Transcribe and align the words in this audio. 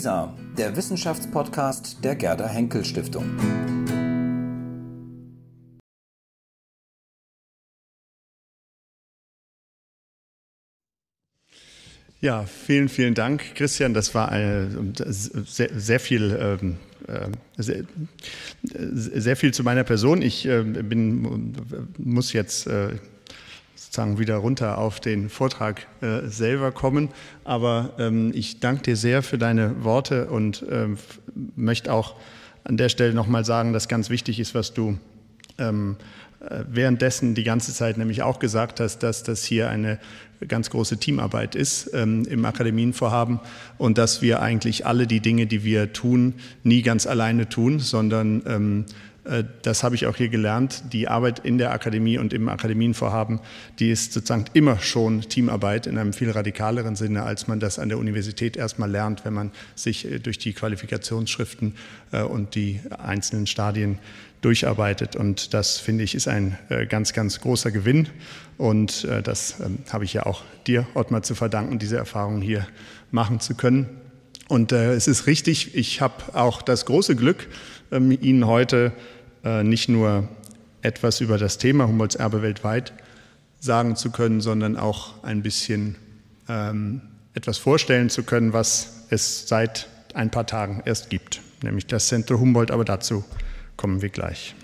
WISA, 0.00 0.34
der 0.56 0.74
Wissenschaftspodcast 0.76 2.02
der 2.02 2.16
Gerda 2.16 2.48
Henkel 2.48 2.86
Stiftung. 2.86 3.26
Ja, 12.22 12.44
vielen, 12.44 12.88
vielen 12.88 13.14
Dank, 13.14 13.54
Christian. 13.54 13.92
Das 13.92 14.14
war 14.14 14.30
eine, 14.30 14.70
sehr, 15.04 15.68
sehr, 15.78 16.00
viel, 16.00 16.58
ähm, 16.62 16.76
äh, 17.06 17.28
sehr, 17.58 17.84
sehr, 18.62 19.36
viel 19.36 19.52
zu 19.52 19.62
meiner 19.62 19.84
Person. 19.84 20.22
Ich 20.22 20.46
äh, 20.46 20.62
bin, 20.62 21.54
muss 21.98 22.32
jetzt 22.32 22.66
äh, 22.66 22.92
sozusagen 23.90 24.20
wieder 24.20 24.36
runter 24.36 24.78
auf 24.78 25.00
den 25.00 25.28
Vortrag 25.28 25.88
äh, 26.00 26.28
selber 26.28 26.70
kommen. 26.70 27.08
Aber 27.42 27.90
ähm, 27.98 28.30
ich 28.32 28.60
danke 28.60 28.82
dir 28.82 28.96
sehr 28.96 29.20
für 29.24 29.36
deine 29.36 29.82
Worte 29.82 30.26
und 30.26 30.64
ähm, 30.70 30.96
möchte 31.56 31.92
auch 31.92 32.14
an 32.62 32.76
der 32.76 32.88
Stelle 32.88 33.14
nochmal 33.14 33.44
sagen, 33.44 33.72
dass 33.72 33.88
ganz 33.88 34.08
wichtig 34.08 34.38
ist, 34.38 34.54
was 34.54 34.74
du 34.74 34.96
ähm, 35.58 35.96
äh, 36.38 36.62
währenddessen 36.70 37.34
die 37.34 37.42
ganze 37.42 37.74
Zeit 37.74 37.98
nämlich 37.98 38.22
auch 38.22 38.38
gesagt 38.38 38.78
hast, 38.78 39.00
dass 39.00 39.24
das 39.24 39.42
hier 39.42 39.68
eine 39.68 39.98
ganz 40.46 40.70
große 40.70 40.98
Teamarbeit 40.98 41.56
ist 41.56 41.90
ähm, 41.92 42.24
im 42.26 42.44
Akademienvorhaben 42.44 43.40
und 43.76 43.98
dass 43.98 44.22
wir 44.22 44.40
eigentlich 44.40 44.86
alle 44.86 45.08
die 45.08 45.20
Dinge, 45.20 45.48
die 45.48 45.64
wir 45.64 45.92
tun, 45.92 46.34
nie 46.62 46.82
ganz 46.82 47.08
alleine 47.08 47.48
tun, 47.48 47.80
sondern 47.80 48.42
ähm, 48.46 48.84
äh, 48.86 49.09
das 49.62 49.82
habe 49.82 49.94
ich 49.94 50.06
auch 50.06 50.16
hier 50.16 50.28
gelernt, 50.28 50.82
die 50.92 51.06
Arbeit 51.06 51.40
in 51.40 51.58
der 51.58 51.72
Akademie 51.72 52.16
und 52.18 52.32
im 52.32 52.48
Akademienvorhaben, 52.48 53.40
die 53.78 53.90
ist 53.90 54.12
sozusagen 54.12 54.46
immer 54.54 54.78
schon 54.78 55.20
Teamarbeit 55.22 55.86
in 55.86 55.98
einem 55.98 56.12
viel 56.12 56.30
radikaleren 56.30 56.96
Sinne, 56.96 57.24
als 57.24 57.46
man 57.46 57.60
das 57.60 57.78
an 57.78 57.90
der 57.90 57.98
Universität 57.98 58.56
erstmal 58.56 58.90
lernt, 58.90 59.24
wenn 59.24 59.34
man 59.34 59.50
sich 59.74 60.10
äh, 60.10 60.18
durch 60.20 60.38
die 60.38 60.54
Qualifikationsschriften 60.54 61.74
äh, 62.12 62.22
und 62.22 62.54
die 62.54 62.80
einzelnen 62.98 63.46
Stadien 63.46 63.98
durcharbeitet. 64.40 65.16
Und 65.16 65.54
das, 65.54 65.78
finde 65.78 66.04
ich, 66.04 66.14
ist 66.14 66.28
ein 66.28 66.58
äh, 66.68 66.86
ganz, 66.86 67.12
ganz 67.12 67.40
großer 67.40 67.70
Gewinn. 67.70 68.08
Und 68.56 69.04
äh, 69.04 69.22
das 69.22 69.60
ähm, 69.60 69.78
habe 69.92 70.04
ich 70.04 70.14
ja 70.14 70.26
auch 70.26 70.42
dir, 70.66 70.86
Ottmar, 70.94 71.22
zu 71.22 71.34
verdanken, 71.34 71.78
diese 71.78 71.96
Erfahrung 71.96 72.40
hier 72.40 72.66
machen 73.10 73.40
zu 73.40 73.54
können. 73.54 73.86
Und 74.48 74.72
äh, 74.72 74.94
es 74.94 75.06
ist 75.06 75.26
richtig, 75.26 75.76
ich 75.76 76.00
habe 76.00 76.34
auch 76.34 76.62
das 76.62 76.84
große 76.86 77.14
Glück, 77.14 77.46
ähm, 77.92 78.10
Ihnen 78.12 78.46
heute 78.46 78.92
nicht 79.62 79.88
nur 79.88 80.28
etwas 80.82 81.22
über 81.22 81.38
das 81.38 81.56
Thema 81.56 81.86
Humboldts 81.86 82.14
Erbe 82.14 82.42
weltweit 82.42 82.92
sagen 83.58 83.96
zu 83.96 84.10
können, 84.10 84.40
sondern 84.40 84.76
auch 84.76 85.22
ein 85.22 85.42
bisschen 85.42 85.96
ähm, 86.48 87.02
etwas 87.34 87.58
vorstellen 87.58 88.10
zu 88.10 88.22
können, 88.22 88.52
was 88.52 89.04
es 89.10 89.46
seit 89.46 89.88
ein 90.14 90.30
paar 90.30 90.46
Tagen 90.46 90.82
erst 90.84 91.10
gibt, 91.10 91.40
nämlich 91.62 91.86
das 91.86 92.08
Zentrum 92.08 92.40
Humboldt, 92.40 92.70
aber 92.70 92.84
dazu 92.84 93.24
kommen 93.76 94.02
wir 94.02 94.08
gleich. 94.08 94.54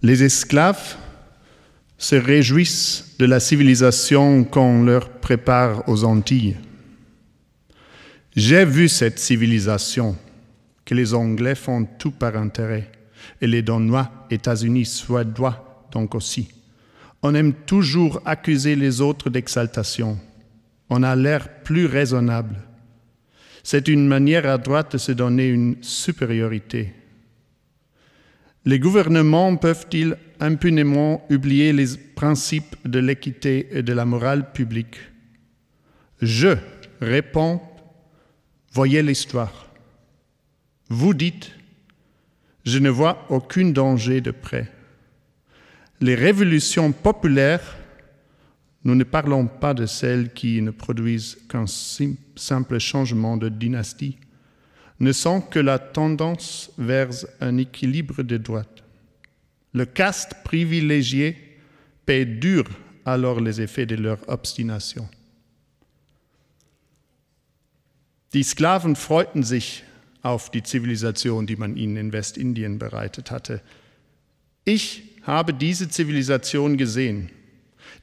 Les 0.00 0.20
esclaves 0.20 0.96
se 1.98 2.14
réjouissent 2.16 3.16
de 3.18 3.26
la 3.26 3.40
civilisation 3.40 4.44
qu'on 4.44 4.84
leur 4.84 5.08
prépare 5.20 5.88
aux 5.88 6.04
Antilles. 6.04 6.56
J'ai 8.38 8.64
vu 8.64 8.88
cette 8.88 9.18
civilisation 9.18 10.16
que 10.84 10.94
les 10.94 11.12
Anglais 11.12 11.56
font 11.56 11.84
tout 11.98 12.12
par 12.12 12.36
intérêt, 12.36 12.88
et 13.40 13.48
les 13.48 13.62
Danois, 13.62 14.12
États-Unis, 14.30 14.84
Suédois 14.84 15.88
donc 15.90 16.14
aussi. 16.14 16.48
On 17.20 17.34
aime 17.34 17.52
toujours 17.52 18.22
accuser 18.24 18.76
les 18.76 19.00
autres 19.00 19.28
d'exaltation. 19.28 20.20
On 20.88 21.02
a 21.02 21.16
l'air 21.16 21.62
plus 21.64 21.86
raisonnable. 21.86 22.54
C'est 23.64 23.88
une 23.88 24.06
manière 24.06 24.46
à 24.46 24.56
droite 24.56 24.92
de 24.92 24.98
se 24.98 25.10
donner 25.10 25.48
une 25.48 25.74
supériorité. 25.80 26.92
Les 28.64 28.78
gouvernements 28.78 29.56
peuvent-ils 29.56 30.16
impunément 30.38 31.26
oublier 31.28 31.72
les 31.72 31.96
principes 32.14 32.76
de 32.84 33.00
l'équité 33.00 33.66
et 33.72 33.82
de 33.82 33.92
la 33.92 34.04
morale 34.04 34.52
publique? 34.52 35.00
Je 36.22 36.56
réponds, 37.00 37.60
voyez 38.78 39.02
l'histoire. 39.02 39.66
Vous 40.88 41.12
dites, 41.12 41.50
je 42.64 42.78
ne 42.78 42.90
vois 42.90 43.26
aucun 43.28 43.70
danger 43.70 44.20
de 44.20 44.30
près. 44.30 44.70
Les 46.00 46.14
révolutions 46.14 46.92
populaires 46.92 47.76
nous 48.84 48.94
ne 48.94 49.02
parlons 49.02 49.48
pas 49.48 49.74
de 49.74 49.84
celles 49.84 50.32
qui 50.32 50.62
ne 50.62 50.70
produisent 50.70 51.38
qu'un 51.48 51.66
simple 51.66 52.78
changement 52.78 53.36
de 53.36 53.48
dynastie, 53.48 54.16
ne 55.00 55.10
sont 55.10 55.40
que 55.40 55.58
la 55.58 55.80
tendance 55.80 56.70
vers 56.78 57.10
un 57.40 57.56
équilibre 57.56 58.22
de 58.22 58.36
droite. 58.36 58.84
Le 59.72 59.86
caste 59.86 60.34
privilégié 60.44 61.36
paie 62.06 62.24
dur 62.24 62.64
alors 63.04 63.40
les 63.40 63.60
effets 63.60 63.86
de 63.86 63.96
leur 63.96 64.18
obstination. 64.28 65.08
Die 68.34 68.42
Sklaven 68.42 68.96
freuten 68.96 69.42
sich 69.42 69.84
auf 70.22 70.50
die 70.50 70.62
Zivilisation, 70.62 71.46
die 71.46 71.56
man 71.56 71.76
ihnen 71.76 71.96
in 71.96 72.12
Westindien 72.12 72.78
bereitet 72.78 73.30
hatte. 73.30 73.62
Ich 74.64 75.02
habe 75.22 75.54
diese 75.54 75.88
Zivilisation 75.88 76.76
gesehen 76.76 77.30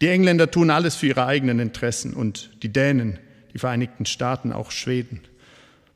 die 0.02 0.08
Engländer 0.08 0.52
tun 0.52 0.70
alles 0.70 0.96
für 0.96 1.08
ihre 1.08 1.26
eigenen 1.26 1.60
Interessen 1.60 2.14
und 2.14 2.52
die 2.64 2.72
Dänen, 2.72 3.18
die 3.54 3.60
Vereinigten 3.60 4.06
Staaten, 4.06 4.52
auch 4.52 4.72
Schweden. 4.72 5.22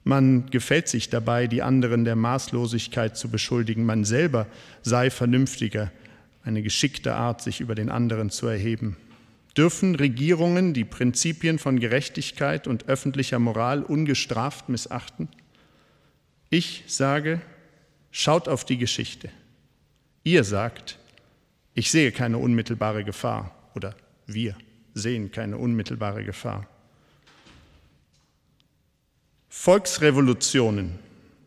Man 0.03 0.50
gefällt 0.50 0.88
sich 0.88 1.09
dabei, 1.09 1.47
die 1.47 1.62
anderen 1.62 2.06
der 2.06 2.16
Maßlosigkeit 2.16 3.18
zu 3.18 3.29
beschuldigen. 3.29 3.85
Man 3.85 4.06
selber 4.06 4.47
sei 4.81 5.09
vernünftiger, 5.09 5.91
eine 6.44 6.63
geschickte 6.63 7.16
Art, 7.16 7.41
sich 7.41 7.59
über 7.59 7.75
den 7.75 7.89
anderen 7.89 8.29
zu 8.29 8.47
erheben. 8.47 8.95
Dürfen 9.58 9.96
Regierungen 9.96 10.74
die 10.74 10.86
Prinzipien 10.86 11.60
von 11.60 11.80
Gerechtigkeit 11.80 12.68
und 12.68 12.88
öffentlicher 12.88 13.40
Moral 13.40 13.84
ungestraft 13.84 14.70
missachten? 14.70 15.28
Ich 16.50 16.84
sage, 16.88 17.42
schaut 18.12 18.48
auf 18.48 18.64
die 18.64 18.78
Geschichte. 18.78 19.30
Ihr 20.24 20.44
sagt, 20.44 21.00
ich 21.74 21.92
sehe 21.92 22.12
keine 22.12 22.38
unmittelbare 22.38 23.04
Gefahr 23.04 23.56
oder 23.76 23.96
wir 24.26 24.56
sehen 24.94 25.32
keine 25.32 25.58
unmittelbare 25.58 26.24
Gefahr. 26.24 26.68
Volksrevolutionen. 29.50 31.00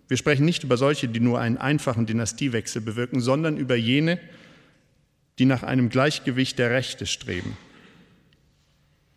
Wir 0.08 0.16
sprechen 0.16 0.44
nicht 0.44 0.64
über 0.64 0.76
solche, 0.76 1.08
die 1.08 1.20
nur 1.20 1.40
einen 1.40 1.56
einfachen 1.56 2.06
Dynastiewechsel 2.06 2.82
bewirken, 2.82 3.20
sondern 3.20 3.56
über 3.56 3.76
jene, 3.76 4.18
die 5.38 5.44
nach 5.46 5.62
einem 5.62 5.88
Gleichgewicht 5.88 6.58
der 6.58 6.70
Rechte 6.70 7.06
streben. 7.06 7.56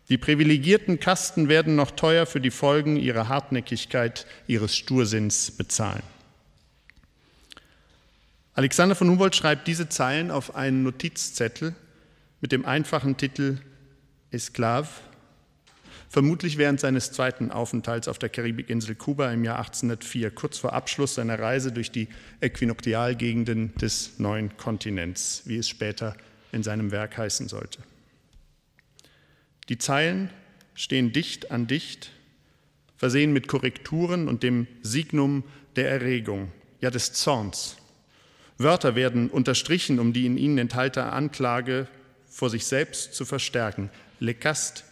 Die 0.08 0.18
privilegierten 0.18 1.00
Kasten 1.00 1.48
werden 1.48 1.74
noch 1.74 1.90
teuer 1.90 2.26
für 2.26 2.40
die 2.40 2.52
Folgen 2.52 2.96
ihrer 2.96 3.28
Hartnäckigkeit, 3.28 4.26
ihres 4.46 4.76
Stursinns 4.76 5.50
bezahlen. 5.50 6.02
Alexander 8.54 8.94
von 8.94 9.10
Humboldt 9.10 9.34
schreibt 9.34 9.66
diese 9.66 9.88
Zeilen 9.88 10.30
auf 10.30 10.54
einen 10.54 10.82
Notizzettel 10.82 11.74
mit 12.40 12.52
dem 12.52 12.64
einfachen 12.64 13.16
Titel 13.16 13.58
Esclave, 14.30 14.88
vermutlich 16.08 16.56
während 16.56 16.78
seines 16.78 17.10
zweiten 17.10 17.50
Aufenthalts 17.50 18.06
auf 18.06 18.18
der 18.18 18.28
Karibikinsel 18.28 18.94
Kuba 18.94 19.32
im 19.32 19.44
Jahr 19.44 19.58
1804, 19.58 20.30
kurz 20.30 20.58
vor 20.58 20.72
Abschluss 20.72 21.16
seiner 21.16 21.38
Reise 21.38 21.72
durch 21.72 21.90
die 21.90 22.08
Äquinoktialgegenden 22.40 23.74
des 23.74 24.18
neuen 24.18 24.56
Kontinents, 24.56 25.42
wie 25.46 25.58
es 25.58 25.68
später 25.68 26.16
in 26.52 26.62
seinem 26.62 26.92
Werk 26.92 27.18
heißen 27.18 27.48
sollte. 27.48 27.80
Die 29.68 29.78
Zeilen 29.78 30.30
stehen 30.74 31.12
dicht 31.12 31.50
an 31.50 31.66
dicht, 31.66 32.10
versehen 32.96 33.32
mit 33.32 33.48
Korrekturen 33.48 34.28
und 34.28 34.42
dem 34.42 34.66
Signum 34.82 35.44
der 35.76 35.90
Erregung, 35.90 36.52
ja 36.80 36.90
des 36.90 37.12
Zorns. 37.12 37.76
Wörter 38.58 38.94
werden 38.94 39.28
unterstrichen, 39.28 39.98
um 39.98 40.12
die 40.12 40.26
in 40.26 40.38
ihnen 40.38 40.58
enthaltene 40.58 41.12
Anklage 41.12 41.88
vor 42.28 42.48
sich 42.48 42.64
selbst 42.66 43.14
zu 43.14 43.24
verstärken. 43.24 43.90
Le 44.18 44.34
caste 44.34 44.82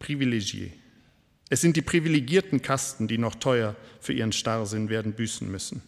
privilégié. 0.00 0.72
Es 1.50 1.60
sind 1.60 1.76
die 1.76 1.82
privilegierten 1.82 2.62
Kasten, 2.62 3.06
die 3.06 3.18
noch 3.18 3.34
teuer 3.34 3.76
für 4.00 4.12
ihren 4.12 4.32
Starrsinn 4.32 4.88
werden 4.88 5.12
büßen 5.12 5.50
müssen. 5.50 5.82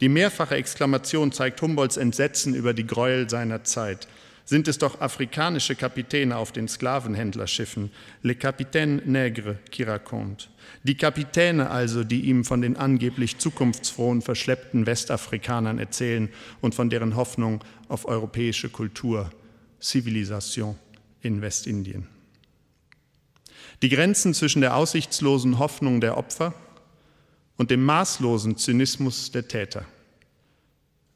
Die 0.00 0.08
mehrfache 0.08 0.56
Exklamation 0.56 1.32
zeigt 1.32 1.60
Humboldts 1.62 1.96
Entsetzen 1.96 2.54
über 2.54 2.74
die 2.74 2.86
Gräuel 2.86 3.28
seiner 3.28 3.64
Zeit. 3.64 4.08
Sind 4.48 4.68
es 4.68 4.78
doch 4.78 5.00
afrikanische 5.00 5.74
Kapitäne 5.74 6.36
auf 6.36 6.52
den 6.52 6.68
Sklavenhändlerschiffen, 6.68 7.90
les 8.22 8.38
capitaines 8.38 9.02
nègres 9.04 9.56
qui 9.72 9.82
racontent. 9.82 10.48
Die 10.84 10.96
Kapitäne 10.96 11.68
also, 11.68 12.04
die 12.04 12.20
ihm 12.22 12.44
von 12.44 12.62
den 12.62 12.76
angeblich 12.76 13.38
zukunftsfrohen, 13.38 14.22
verschleppten 14.22 14.86
Westafrikanern 14.86 15.80
erzählen 15.80 16.28
und 16.60 16.76
von 16.76 16.90
deren 16.90 17.16
Hoffnung 17.16 17.64
auf 17.88 18.06
europäische 18.06 18.68
Kultur 18.68 19.32
Zivilisation 19.80 20.78
in 21.22 21.42
Westindien. 21.42 22.06
Die 23.82 23.88
Grenzen 23.88 24.32
zwischen 24.32 24.60
der 24.60 24.76
aussichtslosen 24.76 25.58
Hoffnung 25.58 26.00
der 26.00 26.16
Opfer 26.16 26.54
und 27.56 27.72
dem 27.72 27.84
maßlosen 27.84 28.56
Zynismus 28.56 29.32
der 29.32 29.48
Täter. 29.48 29.84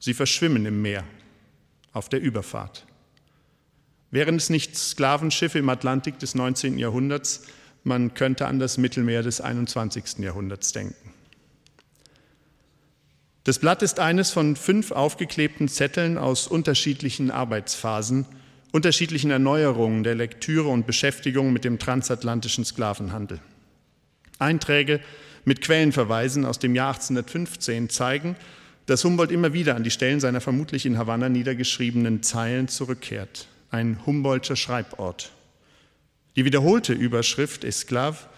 Sie 0.00 0.14
verschwimmen 0.14 0.66
im 0.66 0.82
Meer 0.82 1.04
auf 1.92 2.08
der 2.08 2.20
Überfahrt. 2.20 2.86
Wären 4.10 4.36
es 4.36 4.50
nicht 4.50 4.76
Sklavenschiffe 4.76 5.58
im 5.58 5.68
Atlantik 5.68 6.18
des 6.18 6.34
19. 6.34 6.78
Jahrhunderts, 6.78 7.42
man 7.84 8.14
könnte 8.14 8.46
an 8.46 8.58
das 8.58 8.76
Mittelmeer 8.76 9.22
des 9.22 9.40
21. 9.40 10.18
Jahrhunderts 10.18 10.72
denken. 10.72 11.14
Das 13.44 13.58
Blatt 13.58 13.82
ist 13.82 13.98
eines 14.00 14.30
von 14.30 14.54
fünf 14.54 14.90
aufgeklebten 14.90 15.68
Zetteln 15.68 16.18
aus 16.18 16.46
unterschiedlichen 16.46 17.30
Arbeitsphasen, 17.30 18.26
unterschiedlichen 18.72 19.30
Erneuerungen 19.30 20.02
der 20.02 20.14
Lektüre 20.14 20.68
und 20.68 20.86
Beschäftigung 20.86 21.52
mit 21.52 21.64
dem 21.64 21.78
transatlantischen 21.78 22.64
Sklavenhandel. 22.64 23.40
Einträge 24.38 25.00
mit 25.44 25.62
Quellenverweisen 25.62 26.44
aus 26.44 26.58
dem 26.58 26.74
Jahr 26.74 26.94
1815 26.94 27.88
zeigen, 27.88 28.36
dass 28.86 29.04
Humboldt 29.04 29.32
immer 29.32 29.52
wieder 29.52 29.74
an 29.74 29.84
die 29.84 29.90
Stellen 29.90 30.20
seiner 30.20 30.40
vermutlich 30.40 30.84
in 30.84 30.98
Havanna 30.98 31.28
niedergeschriebenen 31.28 32.22
Zeilen 32.22 32.68
zurückkehrt. 32.68 33.48
Ein 33.70 34.04
Humboldtscher 34.04 34.56
Schreibort. 34.56 35.30
Die 36.34 36.44
wiederholte 36.44 36.92
Überschrift 36.92 37.62
Esclav 37.62 38.28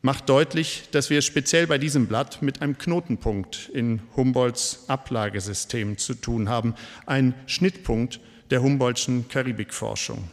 macht 0.00 0.30
deutlich, 0.30 0.88
dass 0.90 1.10
wir 1.10 1.20
speziell 1.20 1.66
bei 1.66 1.76
diesem 1.76 2.06
Blatt 2.06 2.40
mit 2.40 2.62
einem 2.62 2.78
Knotenpunkt 2.78 3.68
in 3.74 4.00
Humboldts 4.16 4.84
Ablagesystem 4.88 5.98
zu 5.98 6.14
tun 6.14 6.48
haben, 6.48 6.74
ein 7.04 7.34
Schnittpunkt 7.46 8.20
der 8.50 8.62
Humboldtschen 8.62 9.28
Karibikforschung. 9.28 10.30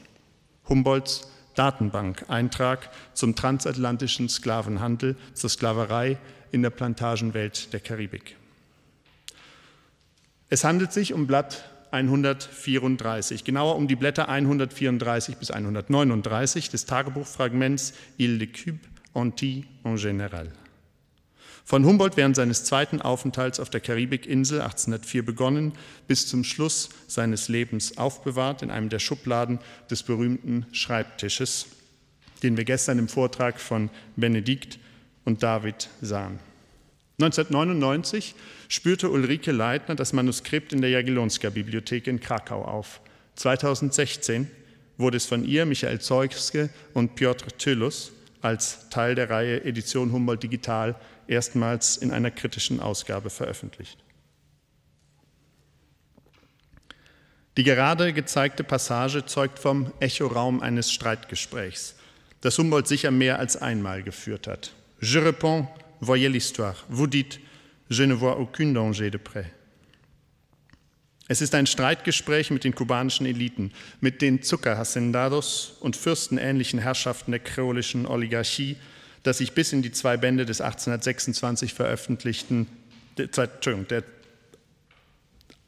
Humboldts 0.69 1.29
Datenbank-Eintrag 1.55 2.89
zum 3.13 3.35
transatlantischen 3.35 4.29
Sklavenhandel, 4.29 5.17
zur 5.33 5.49
Sklaverei 5.49 6.17
in 6.51 6.61
der 6.61 6.69
Plantagenwelt 6.69 7.73
der 7.73 7.81
Karibik. 7.81 8.37
Es 10.49 10.63
handelt 10.63 10.93
sich 10.93 11.13
um 11.13 11.27
Blatt 11.27 11.69
134, 11.91 13.43
genauer 13.43 13.75
um 13.75 13.87
die 13.87 13.95
Blätter 13.95 14.29
134 14.29 15.37
bis 15.37 15.51
139 15.51 16.69
des 16.69 16.85
Tagebuchfragments 16.85 17.93
Il 18.17 18.39
de 18.39 18.47
Cube 18.47 18.79
Antilles 19.13 19.65
en 19.83 19.97
général. 19.97 20.51
Von 21.65 21.83
Humboldt 21.83 22.15
während 22.15 22.37
seines 22.37 22.63
zweiten 22.63 23.01
Aufenthalts 23.01 23.59
auf 23.59 23.69
der 23.69 23.81
Karibikinsel 23.81 24.61
1804 24.61 25.25
begonnen, 25.25 25.73
bis 26.07 26.25
zum 26.25 26.45
Schluss 26.45 26.87
seines 27.07 27.49
Lebens 27.49 27.97
aufbewahrt 27.97 28.61
in 28.61 28.71
einem 28.71 28.87
der 28.87 28.99
Schubladen 28.99 29.59
des 29.91 30.03
berühmten 30.03 30.65
Schreibtisches, 30.71 31.65
den 32.41 32.55
wir 32.55 32.63
gestern 32.63 32.99
im 32.99 33.09
Vortrag 33.09 33.59
von 33.59 33.89
Benedikt 34.15 34.79
und 35.25 35.43
David 35.43 35.89
sahen. 36.01 36.39
1999 37.19 38.33
spürte 38.67 39.09
Ulrike 39.09 39.51
Leitner 39.51 39.95
das 39.95 40.13
Manuskript 40.13 40.73
in 40.73 40.81
der 40.81 40.89
Jagiellonska 40.89 41.49
Bibliothek 41.49 42.07
in 42.07 42.19
Krakau 42.19 42.63
auf. 42.63 43.01
2016 43.35 44.49
wurde 44.97 45.17
es 45.17 45.25
von 45.25 45.45
ihr, 45.45 45.65
Michael 45.65 45.99
Zeugske 45.99 46.69
und 46.93 47.15
Piotr 47.15 47.47
Tüllus 47.57 48.11
als 48.41 48.89
Teil 48.89 49.15
der 49.15 49.29
Reihe 49.29 49.63
Edition 49.63 50.11
Humboldt 50.11 50.43
Digital 50.43 50.95
erstmals 51.27 51.97
in 51.97 52.11
einer 52.11 52.31
kritischen 52.31 52.79
Ausgabe 52.79 53.29
veröffentlicht. 53.29 53.97
Die 57.57 57.63
gerade 57.63 58.13
gezeigte 58.13 58.63
Passage 58.63 59.25
zeugt 59.25 59.57
vom 59.57 59.91
Echoraum 59.99 60.61
eines 60.61 60.91
Streitgesprächs, 60.91 61.95
das 62.41 62.57
Humboldt 62.57 62.87
sicher 62.87 63.09
mehr 63.09 63.39
als 63.39 63.57
einmal 63.57 64.03
geführt 64.03 64.45
hat. 64.45 64.73
Je 65.01 65.19
réponds, 65.19 65.67
voyez 65.99 66.29
l'histoire. 66.29 66.75
Vous 66.87 67.07
dites, 67.07 67.39
je 67.89 68.05
ne 68.05 68.13
vois 68.13 68.37
aucun 68.37 68.73
danger 68.73 69.09
de 69.09 69.17
près. 69.17 69.45
Es 71.29 71.41
ist 71.41 71.53
ein 71.55 71.67
Streitgespräch 71.67 72.51
mit 72.51 72.63
den 72.63 72.73
kubanischen 72.73 73.25
Eliten, 73.25 73.71
mit 73.99 74.21
den 74.21 74.43
Zuckerhacendados 74.43 75.75
und 75.81 75.97
fürstenähnlichen 75.97 76.79
Herrschaften 76.79 77.31
der 77.31 77.41
kreolischen 77.41 78.05
Oligarchie, 78.05 78.77
das 79.23 79.39
sich 79.39 79.51
bis 79.51 79.73
in 79.73 79.81
die 79.81 79.91
zwei 79.91 80.15
Bände 80.15 80.45
des 80.45 80.61
1826 80.61 81.73
veröffentlichten, 81.73 82.67
der, 83.17 83.27
der, 83.27 84.03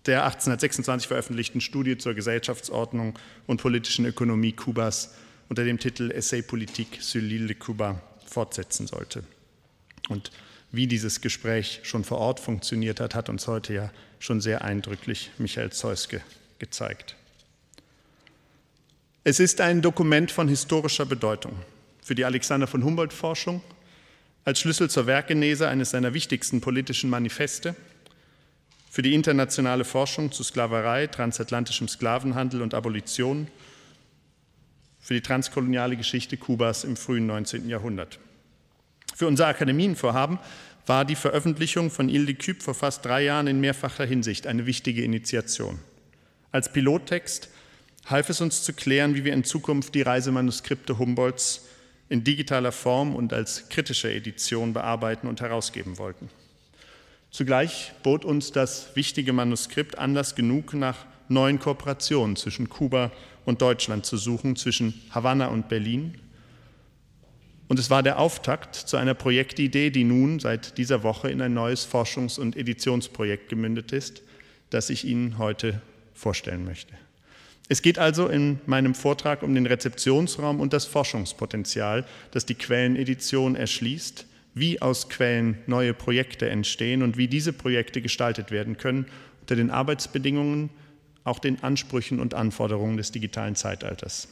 der 0.06 0.24
1826 0.24 1.10
veröffentlichten 1.10 1.60
Studie 1.60 1.98
zur 1.98 2.14
Gesellschaftsordnung 2.14 3.20
und 3.46 3.62
politischen 3.62 4.06
Ökonomie 4.06 4.54
Kubas 4.54 5.14
unter 5.50 5.66
dem 5.66 5.78
Titel 5.78 6.12
Essai 6.12 6.42
politique 6.42 7.02
sur 7.02 7.22
l'île 7.22 7.48
de 7.48 7.56
Cuba 7.56 8.02
fortsetzen 8.26 8.88
sollte. 8.88 9.24
Und 10.08 10.32
wie 10.72 10.88
dieses 10.88 11.22
Gespräch 11.22 11.82
schon 11.84 12.04
vor 12.04 12.20
Ort 12.20 12.40
funktioniert 12.40 13.00
hat, 13.00 13.16
hat 13.16 13.30
uns 13.30 13.48
heute 13.48 13.74
ja 13.74 13.92
schon 14.20 14.42
sehr 14.42 14.64
eindrücklich 14.64 15.32
Michael 15.38 15.72
Zeuske 15.72 16.22
gezeigt. 16.60 17.16
Es 19.24 19.40
ist 19.40 19.62
ein 19.62 19.82
Dokument 19.82 20.32
von 20.32 20.48
historischer 20.48 21.06
Bedeutung 21.06 21.54
für 22.02 22.16
die 22.16 22.26
Alexander 22.26 22.68
von 22.68 22.84
Humboldt 22.84 23.14
Forschung, 23.14 23.62
als 24.46 24.60
Schlüssel 24.60 24.90
zur 24.90 25.06
Werkgenese 25.06 25.68
eines 25.68 25.92
seiner 25.92 26.14
wichtigsten 26.14 26.62
politischen 26.62 27.10
Manifeste, 27.10 27.76
für 28.90 29.04
die 29.04 29.14
internationale 29.14 29.86
Forschung 29.86 30.32
zu 30.32 30.44
Sklaverei, 30.44 31.06
transatlantischem 31.06 31.88
Sklavenhandel 31.88 32.64
und 32.64 32.74
Abolition, 32.74 33.48
für 35.00 35.14
die 35.14 35.22
transkoloniale 35.22 35.98
Geschichte 35.98 36.38
Kubas 36.38 36.84
im 36.84 36.98
frühen 36.98 37.28
19. 37.28 37.70
Jahrhundert. 37.70 38.20
Für 39.20 39.28
unser 39.28 39.48
Akademienvorhaben 39.48 40.40
war 40.86 41.04
die 41.04 41.18
Veröffentlichung 41.18 41.92
von 41.92 42.08
Il 42.08 42.26
de 42.26 42.36
Cube 42.36 42.64
vor 42.64 42.74
fast 42.74 43.04
drei 43.04 43.26
Jahren 43.26 43.48
in 43.48 43.60
mehrfacher 43.60 44.06
Hinsicht 44.06 44.48
eine 44.48 44.66
wichtige 44.66 45.04
Initiation. 45.04 45.78
Als 46.54 46.72
Pilottext 46.72 47.50
half 48.06 48.30
es 48.30 48.40
uns 48.40 48.64
zu 48.64 48.72
klären, 48.72 49.16
wie 49.16 49.26
wir 49.26 49.34
in 49.34 49.44
Zukunft 49.44 49.94
die 49.94 50.04
Reisemanuskripte 50.04 51.00
Humboldts 51.00 51.66
in 52.08 52.24
digitaler 52.24 52.72
Form 52.72 53.14
und 53.14 53.34
als 53.34 53.68
kritische 53.68 54.10
Edition 54.10 54.72
bearbeiten 54.72 55.28
und 55.28 55.42
herausgeben 55.42 55.98
wollten. 55.98 56.30
Zugleich 57.30 57.92
bot 58.04 58.24
uns 58.24 58.54
das 58.54 58.96
wichtige 58.96 59.34
Manuskript 59.34 59.98
Anlass 59.98 60.34
genug, 60.34 60.74
nach 60.74 60.96
neuen 61.28 61.60
Kooperationen 61.60 62.38
zwischen 62.38 62.70
Kuba 62.70 63.12
und 63.44 63.62
Deutschland 63.62 64.06
zu 64.06 64.16
suchen, 64.16 64.56
zwischen 64.56 64.94
Havanna 65.12 65.48
und 65.48 65.68
Berlin, 65.68 66.16
und 67.70 67.78
es 67.78 67.90
war 67.92 68.04
der 68.04 68.20
Auftakt 68.20 68.76
zu 68.76 68.98
einer 68.98 69.14
Projektidee, 69.14 69.92
die 69.92 70.04
nun 70.04 70.40
seit 70.40 70.78
dieser 70.80 71.04
Woche 71.04 71.30
in 71.30 71.40
ein 71.40 71.54
neues 71.54 71.88
Forschungs- 71.88 72.40
und 72.40 72.58
Editionsprojekt 72.58 73.48
gemündet 73.48 73.92
ist, 73.92 74.24
das 74.72 74.90
ich 74.90 75.06
Ihnen 75.06 75.38
heute 75.38 75.82
vorstellen 76.16 76.66
möchte. 76.66 76.94
Es 77.70 77.84
geht 77.84 78.00
also 78.00 78.28
in 78.28 78.60
meinem 78.66 78.96
Vortrag 78.96 79.44
um 79.44 79.54
den 79.54 79.68
Rezeptionsraum 79.68 80.60
und 80.60 80.74
das 80.74 80.86
Forschungspotenzial, 80.86 82.06
das 82.32 82.48
die 82.48 82.56
Quellenedition 82.56 83.56
erschließt, 83.56 84.26
wie 84.56 84.82
aus 84.82 85.08
Quellen 85.08 85.60
neue 85.68 85.94
Projekte 85.94 86.50
entstehen 86.50 87.04
und 87.04 87.18
wie 87.18 87.28
diese 87.28 87.54
Projekte 87.54 88.02
gestaltet 88.02 88.50
werden 88.50 88.78
können 88.78 89.06
unter 89.42 89.56
den 89.56 89.70
Arbeitsbedingungen, 89.70 90.72
auch 91.24 91.38
den 91.38 91.64
Ansprüchen 91.64 92.20
und 92.20 92.34
Anforderungen 92.34 92.98
des 92.98 93.12
digitalen 93.12 93.56
Zeitalters. 93.56 94.28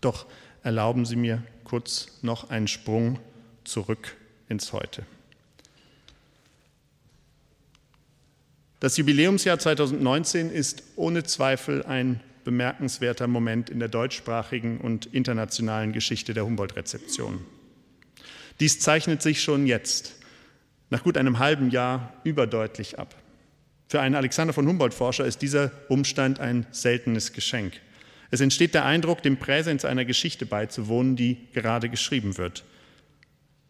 Doch 0.00 0.26
erlauben 0.62 1.04
Sie 1.06 1.16
mir 1.16 1.42
kurz 1.64 2.18
noch 2.22 2.50
einen 2.50 2.68
Sprung 2.68 3.18
zurück 3.64 4.16
ins 4.48 4.72
Heute. 4.72 5.04
Das 8.80 8.96
Jubiläumsjahr 8.96 9.58
2019 9.58 10.50
ist 10.50 10.84
ohne 10.94 11.24
Zweifel 11.24 11.84
ein 11.84 12.20
bemerkenswerter 12.44 13.26
Moment 13.26 13.70
in 13.70 13.80
der 13.80 13.88
deutschsprachigen 13.88 14.80
und 14.80 15.06
internationalen 15.06 15.92
Geschichte 15.92 16.32
der 16.32 16.46
Humboldt-Rezeption. 16.46 17.44
Dies 18.60 18.80
zeichnet 18.80 19.20
sich 19.20 19.42
schon 19.42 19.66
jetzt, 19.66 20.14
nach 20.90 21.02
gut 21.02 21.16
einem 21.16 21.38
halben 21.38 21.70
Jahr, 21.70 22.14
überdeutlich 22.24 22.98
ab. 22.98 23.14
Für 23.88 24.00
einen 24.00 24.14
Alexander 24.14 24.54
von 24.54 24.66
Humboldt-Forscher 24.66 25.26
ist 25.26 25.42
dieser 25.42 25.72
Umstand 25.88 26.40
ein 26.40 26.66
seltenes 26.70 27.32
Geschenk. 27.32 27.80
Es 28.30 28.40
entsteht 28.40 28.74
der 28.74 28.84
Eindruck, 28.84 29.22
dem 29.22 29.38
Präsens 29.38 29.84
einer 29.84 30.04
Geschichte 30.04 30.46
beizuwohnen, 30.46 31.16
die 31.16 31.38
gerade 31.52 31.88
geschrieben 31.88 32.36
wird. 32.36 32.64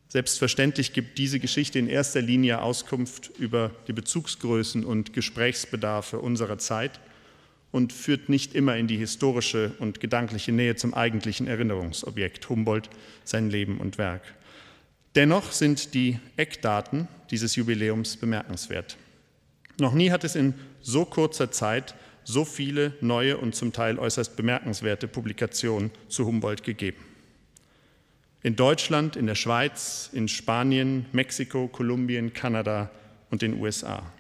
Selbstverständlich 0.09 0.95
gibt 0.95 1.19
diese 1.19 1.39
Geschichte 1.39 1.79
in 1.79 1.87
erster 1.87 2.23
Linie 2.23 2.63
Auskunft 2.63 3.31
über 3.39 3.71
die 3.87 3.93
Bezugsgrößen 3.93 4.85
und 4.85 5.13
Gesprächsbedarfe 5.13 6.19
unserer 6.19 6.59
Zeit 6.59 6.99
und 7.71 7.93
führt 7.93 8.31
nicht 8.31 8.55
immer 8.55 8.77
in 8.77 8.89
die 8.89 8.97
historische 8.97 9.73
und 9.79 10.01
gedankliche 10.01 10.53
Nähe 10.53 10.77
zum 10.77 10.95
eigentlichen 10.95 11.47
Erinnerungsobjekt 11.47 12.49
Humboldt, 12.49 12.89
sein 13.25 13.51
Leben 13.51 13.79
und 13.79 13.99
Werk. 13.99 14.23
Dennoch 15.15 15.53
sind 15.53 15.95
die 15.95 16.19
Eckdaten 16.37 17.07
dieses 17.31 17.57
Jubiläums 17.57 18.17
bemerkenswert. 18.17 18.97
Noch 19.79 19.93
nie 19.93 20.11
hat 20.11 20.25
es 20.25 20.35
in 20.35 20.55
so 20.81 21.05
kurzer 21.05 21.51
Zeit 21.51 21.95
so 22.29 22.45
viele 22.45 22.93
neue 23.01 23.39
und 23.39 23.55
zum 23.55 23.73
Teil 23.73 23.99
äußerst 23.99 24.37
bemerkenswerte 24.37 25.09
Publikationen 25.09 25.91
zu 26.09 26.27
Humboldt 26.27 26.63
gegeben. 26.63 26.99
In 28.43 28.55
Deutschland, 28.55 29.17
in 29.17 29.27
der 29.27 29.35
Schweiz, 29.35 30.11
in 30.13 30.29
Spanien, 30.29 31.07
Mexiko, 31.13 31.69
Kolumbien, 31.69 32.35
Kanada 32.35 32.91
und 33.31 33.41
den 33.41 33.59
USA. 33.59 34.13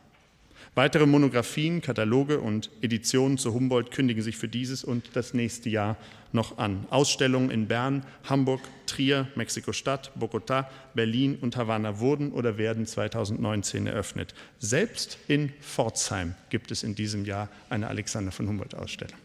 Weitere 0.74 1.04
Monographien, 1.04 1.82
Kataloge 1.82 2.40
und 2.40 2.70
Editionen 2.80 3.36
zu 3.36 3.52
Humboldt 3.52 3.90
kündigen 3.90 4.22
sich 4.22 4.38
für 4.38 4.48
dieses 4.48 4.84
und 4.84 5.10
das 5.12 5.34
nächste 5.34 5.68
Jahr 5.68 5.98
noch 6.32 6.58
an. 6.58 6.86
Ausstellungen 6.90 7.50
in 7.50 7.68
Bern, 7.68 8.04
Hamburg, 8.28 8.60
Trier, 8.86 9.28
Mexiko-Stadt, 9.34 10.12
Bogotá, 10.18 10.66
Berlin 10.94 11.38
und 11.40 11.56
Havanna 11.56 11.98
wurden 11.98 12.32
oder 12.32 12.58
werden 12.58 12.86
2019 12.86 13.86
eröffnet. 13.86 14.34
Selbst 14.58 15.18
in 15.28 15.52
Pforzheim 15.60 16.34
gibt 16.50 16.70
es 16.70 16.82
in 16.82 16.94
diesem 16.94 17.24
Jahr 17.24 17.48
eine 17.70 17.88
Alexander 17.88 18.32
von 18.32 18.48
Humboldt-Ausstellung. 18.48 19.18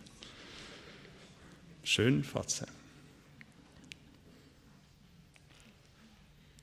Schön 1.83 2.24
Pforzheim. 2.24 2.69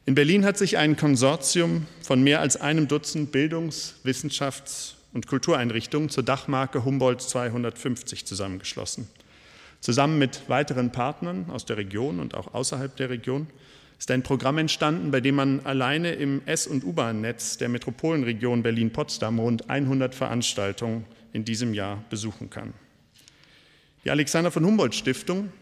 In 0.07 0.15
Berlin 0.15 0.45
hat 0.45 0.59
sich 0.59 0.79
ein 0.79 0.97
Konsortium 0.97 1.87
von 2.03 2.23
mehr 2.23 2.41
als 2.41 2.57
einem 2.57 2.89
Dutzend 2.89 3.31
Bildungs-, 3.33 3.97
Wissenschafts- 4.03 4.95
und 5.13 5.27
Kultureinrichtungen 5.27 6.09
zur 6.09 6.25
Dachmarke 6.25 6.85
Humboldt 6.85 7.23
250 7.23 8.27
zusammengeschlossen. 8.27 9.09
Zusammen 9.81 10.19
mit 10.19 10.49
weiteren 10.49 10.93
Partnern 10.93 11.47
aus 11.51 11.65
der 11.65 11.79
Region 11.79 12.21
und 12.21 12.35
auch 12.35 12.55
außerhalb 12.55 12.95
der 12.97 13.11
Region 13.11 13.47
ist 13.99 14.11
ein 14.11 14.23
Programm 14.23 14.59
entstanden, 14.59 15.11
bei 15.11 15.21
dem 15.21 15.35
man 15.35 15.61
alleine 15.65 16.13
im 16.13 16.43
S- 16.47 16.67
und 16.67 16.85
U-Bahn-Netz 16.85 17.59
der 17.59 17.69
Metropolenregion 17.69 18.63
Berlin-Potsdam 18.63 19.39
rund 19.39 19.69
100 19.69 20.15
Veranstaltungen 20.15 21.05
in 21.33 21.45
diesem 21.45 21.75
Jahr 21.75 22.03
besuchen 22.09 22.51
kann. 22.51 22.73
Die 24.05 24.11
Alexander 24.11 24.51
von 24.51 24.65
Humboldt 24.65 24.95
Stiftung 24.95 25.53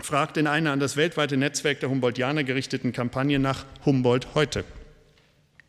fragt 0.00 0.36
in 0.36 0.46
einer 0.46 0.72
an 0.72 0.80
das 0.80 0.96
weltweite 0.96 1.36
Netzwerk 1.36 1.80
der 1.80 1.88
Humboldtianer 1.88 2.44
gerichteten 2.44 2.92
Kampagne 2.92 3.38
nach 3.38 3.64
Humboldt 3.86 4.34
heute 4.34 4.64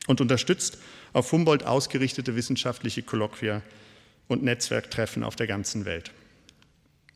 und 0.07 0.19
unterstützt 0.19 0.77
auf 1.13 1.31
Humboldt 1.31 1.63
ausgerichtete 1.63 2.35
wissenschaftliche 2.35 3.03
Kolloquia 3.03 3.61
und 4.27 4.43
Netzwerktreffen 4.43 5.23
auf 5.23 5.35
der 5.35 5.47
ganzen 5.47 5.85
Welt. 5.85 6.11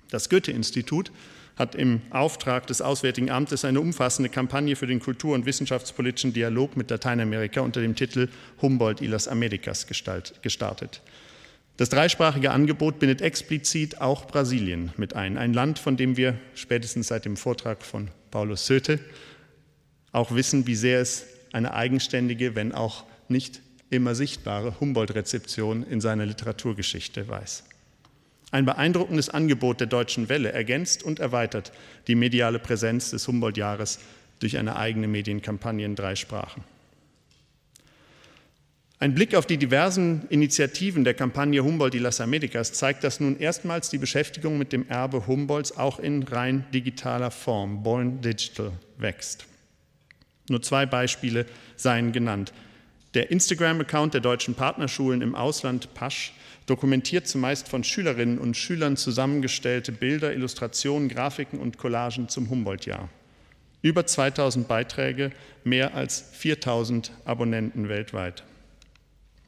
Das 0.09 0.29
Goethe-Institut 0.29 1.11
hat 1.57 1.75
im 1.75 2.01
Auftrag 2.11 2.67
des 2.67 2.81
Auswärtigen 2.81 3.31
Amtes 3.31 3.65
eine 3.65 3.81
umfassende 3.81 4.29
Kampagne 4.29 4.75
für 4.75 4.87
den 4.87 4.99
kultur- 4.99 5.33
und 5.33 5.45
wissenschaftspolitischen 5.45 6.33
Dialog 6.33 6.77
mit 6.77 6.89
Lateinamerika 6.89 7.61
unter 7.61 7.81
dem 7.81 7.95
Titel 7.95 8.29
Humboldt 8.61 9.01
y 9.01 9.07
las 9.07 9.27
Americas 9.27 9.87
gestartet. 9.87 11.01
Das 11.77 11.89
dreisprachige 11.89 12.51
Angebot 12.51 12.99
bindet 12.99 13.21
explizit 13.21 14.01
auch 14.01 14.25
Brasilien 14.25 14.91
mit 14.97 15.15
ein, 15.15 15.37
ein 15.37 15.53
Land, 15.53 15.77
von 15.77 15.97
dem 15.97 16.17
wir 16.17 16.39
spätestens 16.55 17.07
seit 17.07 17.25
dem 17.25 17.37
Vortrag 17.37 17.83
von 17.83 18.09
Paulo 18.31 18.55
Söte 18.55 18.99
auch 20.11 20.33
wissen, 20.33 20.65
wie 20.65 20.75
sehr 20.75 21.01
es 21.01 21.25
eine 21.53 21.73
eigenständige, 21.73 22.55
wenn 22.55 22.71
auch 22.71 23.03
nicht 23.29 23.61
immer 23.89 24.15
sichtbare 24.15 24.79
Humboldt-Rezeption 24.79 25.83
in 25.83 26.01
seiner 26.01 26.25
Literaturgeschichte 26.25 27.27
weiß. 27.27 27.63
Ein 28.51 28.65
beeindruckendes 28.65 29.29
Angebot 29.29 29.79
der 29.79 29.87
deutschen 29.87 30.29
Welle 30.29 30.51
ergänzt 30.51 31.03
und 31.03 31.19
erweitert 31.19 31.71
die 32.07 32.15
mediale 32.15 32.59
Präsenz 32.59 33.11
des 33.11 33.27
Humboldt-Jahres 33.27 33.99
durch 34.39 34.57
eine 34.57 34.77
eigene 34.77 35.07
Medienkampagne 35.07 35.85
in 35.85 35.95
drei 35.95 36.15
Sprachen. 36.15 36.63
Ein 38.99 39.13
Blick 39.13 39.35
auf 39.35 39.45
die 39.45 39.57
diversen 39.57 40.25
Initiativen 40.29 41.03
der 41.03 41.13
Kampagne 41.13 41.63
Humboldt 41.63 41.93
y 41.93 42.01
las 42.01 42.19
Americas 42.19 42.73
zeigt, 42.73 43.03
dass 43.03 43.19
nun 43.19 43.37
erstmals 43.37 43.89
die 43.89 43.99
Beschäftigung 43.99 44.57
mit 44.57 44.73
dem 44.73 44.87
Erbe 44.89 45.27
Humboldts 45.27 45.77
auch 45.77 45.99
in 45.99 46.23
rein 46.23 46.65
digitaler 46.73 47.29
Form, 47.29 47.83
Born 47.83 48.21
Digital, 48.21 48.71
wächst. 48.97 49.45
Nur 50.49 50.63
zwei 50.63 50.87
Beispiele 50.87 51.45
seien 51.75 52.11
genannt. 52.11 52.53
Der 53.13 53.29
Instagram-Account 53.29 54.15
der 54.15 54.21
deutschen 54.21 54.55
Partnerschulen 54.55 55.21
im 55.21 55.35
Ausland 55.35 55.93
Pasch 55.93 56.33
dokumentiert 56.67 57.27
zumeist 57.27 57.67
von 57.67 57.83
Schülerinnen 57.83 58.37
und 58.37 58.55
Schülern 58.55 58.97
zusammengestellte 58.97 59.91
Bilder, 59.91 60.33
Illustrationen, 60.33 61.09
Grafiken 61.09 61.59
und 61.59 61.77
Collagen 61.77 62.29
zum 62.29 62.49
Humboldt-Jahr. 62.49 63.09
Über 63.81 64.05
2000 64.05 64.67
Beiträge, 64.67 65.31
mehr 65.63 65.95
als 65.95 66.21
4000 66.33 67.11
Abonnenten 67.25 67.89
weltweit. 67.89 68.43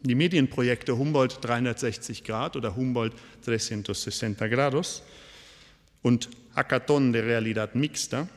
Die 0.01 0.15
Medienprojekte 0.15 0.97
Humboldt 0.97 1.39
360 1.41 2.23
Grad 2.23 2.55
oder 2.55 2.75
Humboldt 2.75 3.13
360 3.43 4.37
Grados 4.37 5.03
und 6.01 6.29
Hackathon 6.55 7.11
de 7.11 7.21
Realidad 7.21 7.75
Mixta 7.75 8.29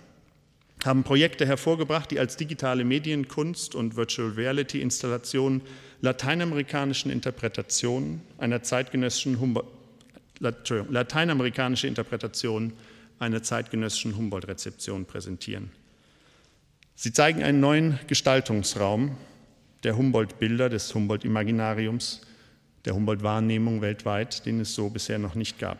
haben 0.85 1.05
Projekte 1.05 1.47
hervorgebracht, 1.47 2.11
die 2.11 2.19
als 2.19 2.37
digitale 2.37 2.85
Medienkunst 2.85 3.75
und 3.75 3.97
Virtual 3.97 4.31
Reality 4.31 4.81
Installationen 4.81 5.62
lateinamerikanischen 6.00 7.11
Interpretationen 7.11 8.21
einer 8.38 8.62
zeitgenössischen 8.62 9.38
lateinamerikanische 10.41 11.87
Interpretationen 11.87 12.73
einer 13.21 13.43
zeitgenössischen 13.43 14.17
Humboldt-Rezeption 14.17 15.07
präsentieren. 15.07 15.71
Sie 16.97 17.12
zeigen 17.12 17.43
einen 17.43 17.61
neuen 17.61 17.99
Gestaltungsraum, 18.09 19.17
der 19.85 19.97
Humboldt-Bilder, 19.97 20.69
des 20.69 20.93
Humboldt-Imaginariums, 20.95 22.23
der 22.85 22.95
Humboldt-Wahrnehmung 22.95 23.81
weltweit, 23.81 24.45
den 24.47 24.61
es 24.61 24.75
so 24.75 24.91
bisher 24.91 25.19
noch 25.19 25.35
nicht 25.35 25.59
gab. 25.59 25.79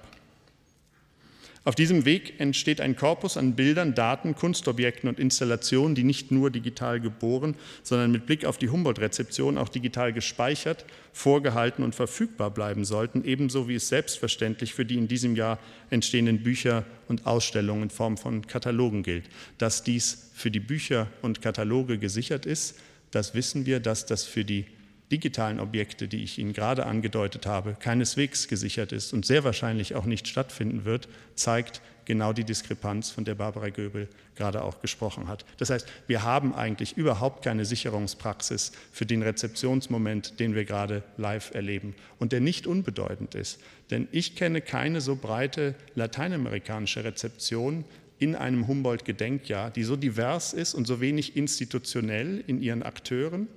Auf 1.65 1.77
diesem 1.77 2.05
Weg 2.05 2.41
entsteht 2.41 2.81
ein 2.81 2.97
Korpus 2.97 3.37
an 3.37 3.55
Bildern, 3.55 3.95
Daten, 3.95 4.35
Kunstobjekten 4.35 5.09
und 5.09 5.21
Installationen, 5.21 5.95
die 5.95 6.03
nicht 6.03 6.33
nur 6.33 6.51
digital 6.51 6.99
geboren, 6.99 7.55
sondern 7.85 8.11
mit 8.11 8.27
Blick 8.27 8.45
auf 8.45 8.59
die 8.59 8.69
Humboldt-Rezeption 8.69 9.57
auch 9.57 9.69
digital 9.69 10.13
gespeichert, 10.13 10.85
vorgehalten 11.13 11.85
und 11.85 11.95
verfügbar 11.95 12.51
bleiben 12.51 12.85
sollten, 12.85 13.25
ebenso 13.25 13.69
wie 13.69 13.77
es 13.77 13.89
selbstverständlich 13.89 14.75
für 14.75 14.85
die 14.85 14.97
in 14.97 15.07
diesem 15.07 15.37
Jahr 15.37 15.61
entstehenden 15.91 16.43
Bücher 16.43 16.85
und 17.07 17.27
Ausstellungen 17.27 17.85
in 17.85 17.91
Form 17.91 18.17
von 18.17 18.45
Katalogen 18.45 19.05
gilt. 19.05 19.27
Dass 19.59 19.85
dies 19.85 20.33
für 20.35 20.51
die 20.51 20.61
Bücher 20.61 21.07
und 21.23 21.43
Kataloge 21.43 21.99
gesichert 21.99 22.45
ist, 22.45 22.77
das 23.13 23.35
wissen 23.35 23.67
wir, 23.67 23.79
dass 23.79 24.05
das 24.05 24.25
für 24.25 24.45
die 24.45 24.65
digitalen 25.13 25.61
Objekte, 25.61 26.09
die 26.09 26.25
ich 26.25 26.39
Ihnen 26.39 26.53
gerade 26.53 26.87
angedeutet 26.87 27.47
habe, 27.47 27.77
keineswegs 27.79 28.49
gesichert 28.49 28.93
ist 28.93 29.13
und 29.13 29.27
sehr 29.27 29.45
wahrscheinlich 29.45 29.95
auch 29.95 30.07
nicht 30.07 30.27
stattfinden 30.27 30.85
wird, 30.85 31.09
zeigt 31.35 31.83
genau 32.05 32.33
die 32.33 32.45
Diskrepanz, 32.45 33.11
von 33.11 33.25
der 33.25 33.35
Barbara 33.35 33.69
Göbel 33.69 34.09
gerade 34.35 34.65
auch 34.65 34.81
gesprochen 34.81 35.29
hat. 35.29 35.45
Das 35.59 35.71
heißt, 35.71 35.87
wir 36.07 36.23
haben 36.23 36.55
eigentlich 36.55 36.97
überhaupt 36.97 37.45
keine 37.45 37.65
Sicherungspraxis 37.65 38.73
für 38.91 39.07
den 39.07 39.23
Rezeptionsmoment, 39.23 40.41
den 40.41 40.55
wir 40.55 40.65
gerade 40.65 41.03
live 41.17 41.55
erleben 41.55 41.95
und 42.19 42.33
der 42.33 42.41
nicht 42.41 42.67
unbedeutend 42.67 43.35
ist. 43.35 43.61
Denn 43.91 44.09
ich 44.11 44.35
kenne 44.35 44.63
keine 44.63 45.01
so 45.01 45.15
breite 45.15 45.75
lateinamerikanische 45.95 47.05
Rezeption 47.05 47.85
in 48.19 48.35
einem 48.37 48.67
Humboldt-Gedenkjahr, 48.67 49.71
die 49.71 49.83
so 49.83 49.97
divers 49.97 50.53
ist 50.53 50.75
und 50.75 50.87
so 50.87 51.01
wenig 51.01 51.37
institutionell 51.37 52.43
in 52.47 52.63
ihren 52.63 52.83
Akteuren, 52.83 53.49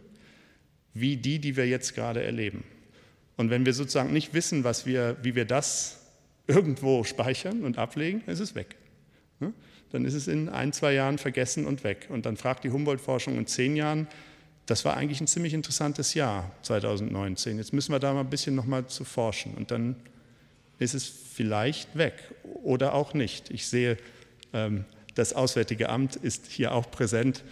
wie 0.96 1.18
die, 1.18 1.38
die 1.38 1.56
wir 1.56 1.68
jetzt 1.68 1.94
gerade 1.94 2.24
erleben. 2.24 2.64
Und 3.38 3.52
wenn 3.52 3.66
wir 3.66 3.74
sozusagen 3.74 4.14
nicht 4.14 4.34
wissen, 4.34 4.64
was 4.64 4.88
wir, 4.88 5.18
wie 5.22 5.36
wir 5.36 5.46
das 5.46 6.00
irgendwo 6.48 7.04
speichern 7.04 7.64
und 7.64 7.78
ablegen, 7.78 8.22
ist 8.26 8.40
es 8.40 8.56
weg. 8.56 8.76
Dann 9.92 10.04
ist 10.04 10.14
es 10.14 10.28
in 10.28 10.50
ein, 10.50 10.74
zwei 10.74 10.94
Jahren 10.94 11.18
vergessen 11.18 11.66
und 11.66 11.84
weg. 11.84 12.08
Und 12.10 12.26
dann 12.26 12.38
fragt 12.38 12.64
die 12.64 12.70
Humboldt-Forschung 12.70 13.38
in 13.38 13.48
zehn 13.48 13.76
Jahren, 13.76 14.08
das 14.66 14.84
war 14.84 14.98
eigentlich 14.98 15.22
ein 15.22 15.28
ziemlich 15.28 15.54
interessantes 15.54 16.16
Jahr 16.16 16.52
2019. 16.64 17.58
Jetzt 17.58 17.72
müssen 17.72 17.92
wir 17.92 18.00
da 18.00 18.14
mal 18.14 18.22
ein 18.22 18.30
bisschen 18.30 18.56
noch 18.56 18.66
mal 18.66 18.88
zu 18.88 19.06
forschen. 19.06 19.54
Und 19.54 19.72
dann 19.72 19.96
ist 20.80 20.96
es 20.96 21.06
vielleicht 21.06 21.96
weg 21.98 22.16
oder 22.64 22.94
auch 22.94 23.14
nicht. 23.14 23.52
Ich 23.52 23.68
sehe 23.68 23.98
ähm, 24.54 24.86
das 25.14 25.34
Auswärtige 25.34 25.90
Amt 25.90 26.16
ist 26.16 26.48
hier 26.48 26.74
auch 26.74 26.90
präsent. 26.90 27.44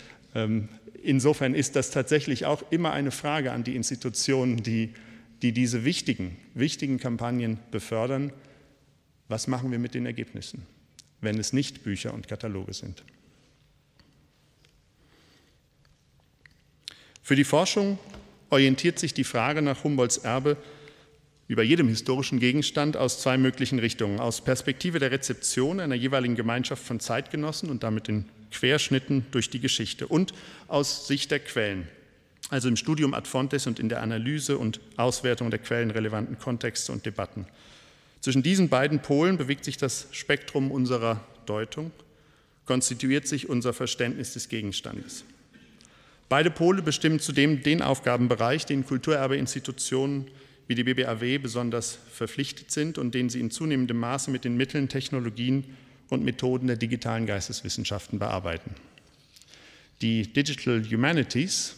Insofern 1.04 1.54
ist 1.54 1.76
das 1.76 1.92
tatsächlich 1.92 2.46
auch 2.46 2.64
immer 2.72 2.94
eine 2.94 3.12
Frage 3.12 3.52
an 3.52 3.66
die 3.66 3.76
Institutionen, 3.76 4.64
die, 4.64 4.94
die 5.42 5.52
diese 5.52 5.84
wichtigen, 5.84 6.38
wichtigen 6.54 6.98
Kampagnen 6.98 7.60
befördern. 7.72 8.32
Was 9.28 9.48
machen 9.48 9.70
wir 9.70 9.80
mit 9.80 9.96
den 9.96 10.06
Ergebnissen, 10.06 10.66
wenn 11.20 11.38
es 11.38 11.52
nicht 11.52 11.84
Bücher 11.84 12.14
und 12.14 12.30
Kataloge 12.30 12.74
sind? 12.74 13.04
Für 17.22 17.36
die 17.36 17.44
Forschung 17.44 18.00
orientiert 18.50 18.98
sich 18.98 19.14
die 19.14 19.26
Frage 19.26 19.62
nach 19.62 19.84
Humboldts 19.84 20.18
Erbe 20.20 20.56
über 21.50 21.64
jedem 21.64 21.90
historischen 21.90 22.40
Gegenstand 22.40 22.96
aus 22.96 23.20
zwei 23.20 23.38
möglichen 23.38 23.80
Richtungen. 23.80 24.22
Aus 24.22 24.42
Perspektive 24.42 25.00
der 25.00 25.12
Rezeption 25.12 25.82
einer 25.82 25.96
jeweiligen 25.96 26.36
Gemeinschaft 26.36 26.84
von 26.84 27.02
Zeitgenossen 27.02 27.70
und 27.70 27.84
damit 27.84 28.08
in 28.08 28.26
Querschnitten 28.54 29.26
durch 29.32 29.50
die 29.50 29.60
Geschichte 29.60 30.08
und 30.08 30.34
aus 30.68 31.08
Sicht 31.08 31.32
der 31.32 31.40
Quellen, 31.40 31.88
also 32.50 32.70
im 32.70 32.78
Studium 32.78 33.14
ad 33.14 33.28
fontes 33.28 33.68
und 33.68 33.80
in 33.80 33.90
der 33.90 34.02
Analyse 34.02 34.58
und 34.58 34.80
Auswertung 34.96 35.50
der 35.50 35.60
quellenrelevanten 35.60 36.40
Kontexte 36.40 36.92
und 36.92 37.06
Debatten. 37.06 37.46
Zwischen 38.22 38.44
diesen 38.44 38.70
beiden 38.70 39.02
Polen 39.02 39.38
bewegt 39.38 39.66
sich 39.66 39.76
das 39.76 40.08
Spektrum 40.12 40.72
unserer 40.72 41.22
Deutung 41.46 41.92
konstituiert 42.66 43.28
sich 43.28 43.50
unser 43.50 43.74
Verständnis 43.74 44.34
des 44.34 44.50
Gegenstandes. 44.50 45.26
Beide 46.30 46.50
Pole 46.50 46.82
bestimmen 46.82 47.20
zudem 47.20 47.62
den 47.62 47.82
Aufgabenbereich, 47.82 48.66
den 48.66 48.86
Kulturerbeinstitutionen 48.86 50.28
wie 50.68 50.76
die 50.76 50.86
BBAW 50.86 51.40
besonders 51.40 52.00
verpflichtet 52.14 52.72
sind 52.72 52.98
und 52.98 53.14
den 53.14 53.30
sie 53.30 53.42
in 53.42 53.52
zunehmendem 53.52 54.00
Maße 54.00 54.32
mit 54.32 54.46
den 54.46 54.56
Mitteln, 54.56 54.88
Technologien 54.88 55.66
und 56.14 56.24
Methoden 56.24 56.68
der 56.68 56.76
digitalen 56.76 57.26
Geisteswissenschaften 57.26 58.20
bearbeiten. 58.20 58.76
Die 60.02 60.24
Digital 60.24 60.84
Humanities 60.84 61.76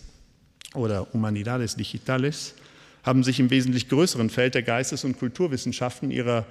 oder 0.74 1.08
Humanidades 1.14 1.76
Digitales 1.76 2.56
haben 3.04 3.24
sich 3.24 3.40
im 3.40 3.52
wesentlich 3.52 3.88
größeren 3.88 4.30
Feld 4.30 4.56
der 4.56 4.64
Geistes- 4.64 5.04
und 5.04 5.20
Kulturwissenschaften 5.20 6.10
ihrer, 6.10 6.46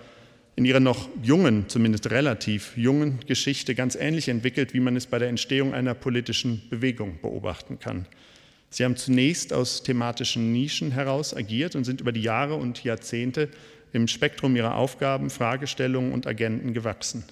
in 0.57 0.65
ihrer 0.65 0.81
noch 0.81 1.09
jungen, 1.23 1.69
zumindest 1.69 2.11
relativ 2.11 2.77
jungen 2.77 3.19
Geschichte 3.27 3.75
ganz 3.75 3.97
ähnlich 3.97 4.29
entwickelt, 4.29 4.73
wie 4.73 4.81
man 4.81 4.95
es 4.95 5.07
bei 5.07 5.19
der 5.19 5.29
Entstehung 5.29 5.75
einer 5.75 5.95
politischen 5.95 6.63
Bewegung 6.71 7.19
beobachten 7.21 7.81
kann. 7.81 8.07
Sie 8.71 8.85
haben 8.85 8.97
zunächst 8.97 9.53
aus 9.53 9.83
thematischen 9.83 10.53
Nischen 10.53 10.93
heraus 10.93 11.35
agiert 11.35 11.77
und 11.77 11.85
sind 11.85 12.01
über 12.01 12.13
die 12.13 12.23
Jahre 12.23 12.55
und 12.55 12.83
Jahrzehnte 12.83 13.49
im 13.93 14.09
Spektrum 14.09 14.57
ihrer 14.57 14.75
Aufgaben, 14.75 15.31
Fragestellungen 15.31 16.13
und 16.13 16.27
Agenten 16.27 16.75
gewachsen. 16.75 17.25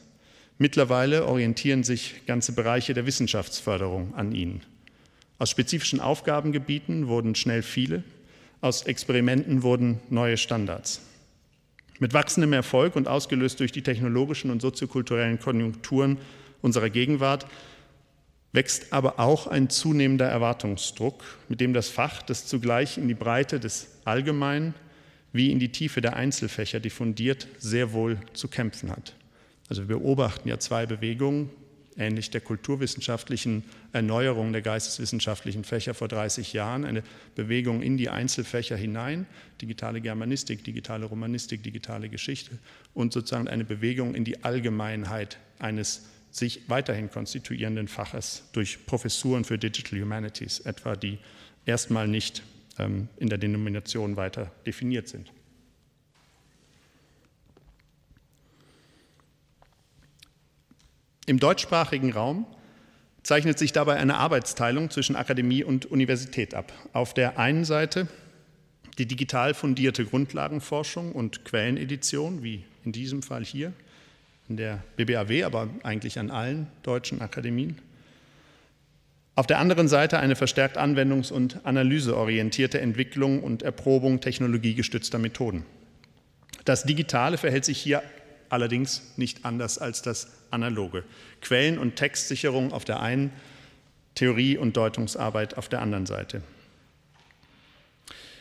Mittlerweile 0.58 1.26
orientieren 1.26 1.82
sich 1.82 2.26
ganze 2.26 2.52
Bereiche 2.52 2.94
der 2.94 3.06
Wissenschaftsförderung 3.06 4.14
an 4.14 4.32
ihnen. 4.32 4.62
Aus 5.38 5.50
spezifischen 5.50 6.00
Aufgabengebieten 6.00 7.08
wurden 7.08 7.34
schnell 7.34 7.62
viele, 7.62 8.04
aus 8.60 8.82
Experimenten 8.82 9.62
wurden 9.62 9.98
neue 10.08 10.36
Standards. 10.36 11.00
Mit 11.98 12.14
wachsendem 12.14 12.52
Erfolg 12.52 12.96
und 12.96 13.08
ausgelöst 13.08 13.60
durch 13.60 13.72
die 13.72 13.82
technologischen 13.82 14.50
und 14.50 14.62
soziokulturellen 14.62 15.40
Konjunkturen 15.40 16.18
unserer 16.60 16.90
Gegenwart 16.90 17.46
wächst 18.52 18.92
aber 18.92 19.18
auch 19.18 19.46
ein 19.46 19.70
zunehmender 19.70 20.26
Erwartungsdruck, 20.26 21.24
mit 21.48 21.60
dem 21.60 21.72
das 21.72 21.88
Fach, 21.88 22.22
das 22.22 22.46
zugleich 22.46 22.98
in 22.98 23.08
die 23.08 23.14
Breite 23.14 23.58
des 23.58 23.88
Allgemeinen 24.04 24.74
wie 25.32 25.50
in 25.50 25.58
die 25.58 25.72
Tiefe 25.72 26.00
der 26.00 26.16
Einzelfächer 26.16 26.78
diffundiert, 26.78 27.48
sehr 27.58 27.92
wohl 27.92 28.18
zu 28.34 28.48
kämpfen 28.48 28.90
hat. 28.90 29.14
Also 29.72 29.88
wir 29.88 29.96
beobachten 29.96 30.50
ja 30.50 30.58
zwei 30.58 30.84
Bewegungen, 30.84 31.48
ähnlich 31.96 32.28
der 32.28 32.42
kulturwissenschaftlichen 32.42 33.64
Erneuerung 33.94 34.52
der 34.52 34.60
geisteswissenschaftlichen 34.60 35.64
Fächer 35.64 35.94
vor 35.94 36.08
30 36.08 36.52
Jahren, 36.52 36.84
eine 36.84 37.02
Bewegung 37.36 37.80
in 37.80 37.96
die 37.96 38.10
Einzelfächer 38.10 38.76
hinein, 38.76 39.24
digitale 39.62 40.02
Germanistik, 40.02 40.62
digitale 40.62 41.06
Romanistik, 41.06 41.62
digitale 41.62 42.10
Geschichte 42.10 42.58
und 42.92 43.14
sozusagen 43.14 43.48
eine 43.48 43.64
Bewegung 43.64 44.14
in 44.14 44.26
die 44.26 44.44
Allgemeinheit 44.44 45.38
eines 45.58 46.02
sich 46.30 46.68
weiterhin 46.68 47.10
konstituierenden 47.10 47.88
Faches 47.88 48.42
durch 48.52 48.84
Professuren 48.84 49.42
für 49.42 49.56
Digital 49.56 50.02
Humanities, 50.02 50.60
etwa 50.60 50.96
die 50.96 51.16
erstmal 51.64 52.08
nicht 52.08 52.42
ähm, 52.78 53.08
in 53.16 53.30
der 53.30 53.38
Denomination 53.38 54.18
weiter 54.18 54.52
definiert 54.66 55.08
sind. 55.08 55.32
Im 61.26 61.38
deutschsprachigen 61.38 62.12
Raum 62.12 62.46
zeichnet 63.22 63.58
sich 63.58 63.72
dabei 63.72 63.96
eine 63.96 64.16
Arbeitsteilung 64.16 64.90
zwischen 64.90 65.14
Akademie 65.14 65.62
und 65.62 65.86
Universität 65.86 66.54
ab. 66.54 66.72
Auf 66.92 67.14
der 67.14 67.38
einen 67.38 67.64
Seite 67.64 68.08
die 68.98 69.06
digital 69.06 69.54
fundierte 69.54 70.04
Grundlagenforschung 70.04 71.12
und 71.12 71.44
Quellenedition, 71.44 72.42
wie 72.42 72.64
in 72.84 72.92
diesem 72.92 73.22
Fall 73.22 73.44
hier 73.44 73.72
in 74.48 74.56
der 74.56 74.82
BBAW, 74.96 75.44
aber 75.44 75.68
eigentlich 75.82 76.18
an 76.18 76.30
allen 76.30 76.66
deutschen 76.82 77.22
Akademien. 77.22 77.78
Auf 79.34 79.46
der 79.46 79.58
anderen 79.58 79.88
Seite 79.88 80.18
eine 80.18 80.36
verstärkt 80.36 80.76
anwendungs- 80.76 81.32
und 81.32 81.64
analyseorientierte 81.64 82.80
Entwicklung 82.80 83.42
und 83.42 83.62
Erprobung 83.62 84.20
technologiegestützter 84.20 85.18
Methoden. 85.18 85.64
Das 86.66 86.84
Digitale 86.84 87.38
verhält 87.38 87.64
sich 87.64 87.78
hier 87.78 88.02
allerdings 88.50 89.14
nicht 89.16 89.46
anders 89.46 89.78
als 89.78 90.02
das 90.02 90.28
Analoge. 90.52 91.04
Quellen- 91.40 91.78
und 91.78 91.96
Textsicherung 91.96 92.72
auf 92.72 92.84
der 92.84 93.00
einen, 93.00 93.32
Theorie- 94.14 94.58
und 94.58 94.76
Deutungsarbeit 94.76 95.56
auf 95.56 95.68
der 95.68 95.80
anderen 95.80 96.06
Seite. 96.06 96.42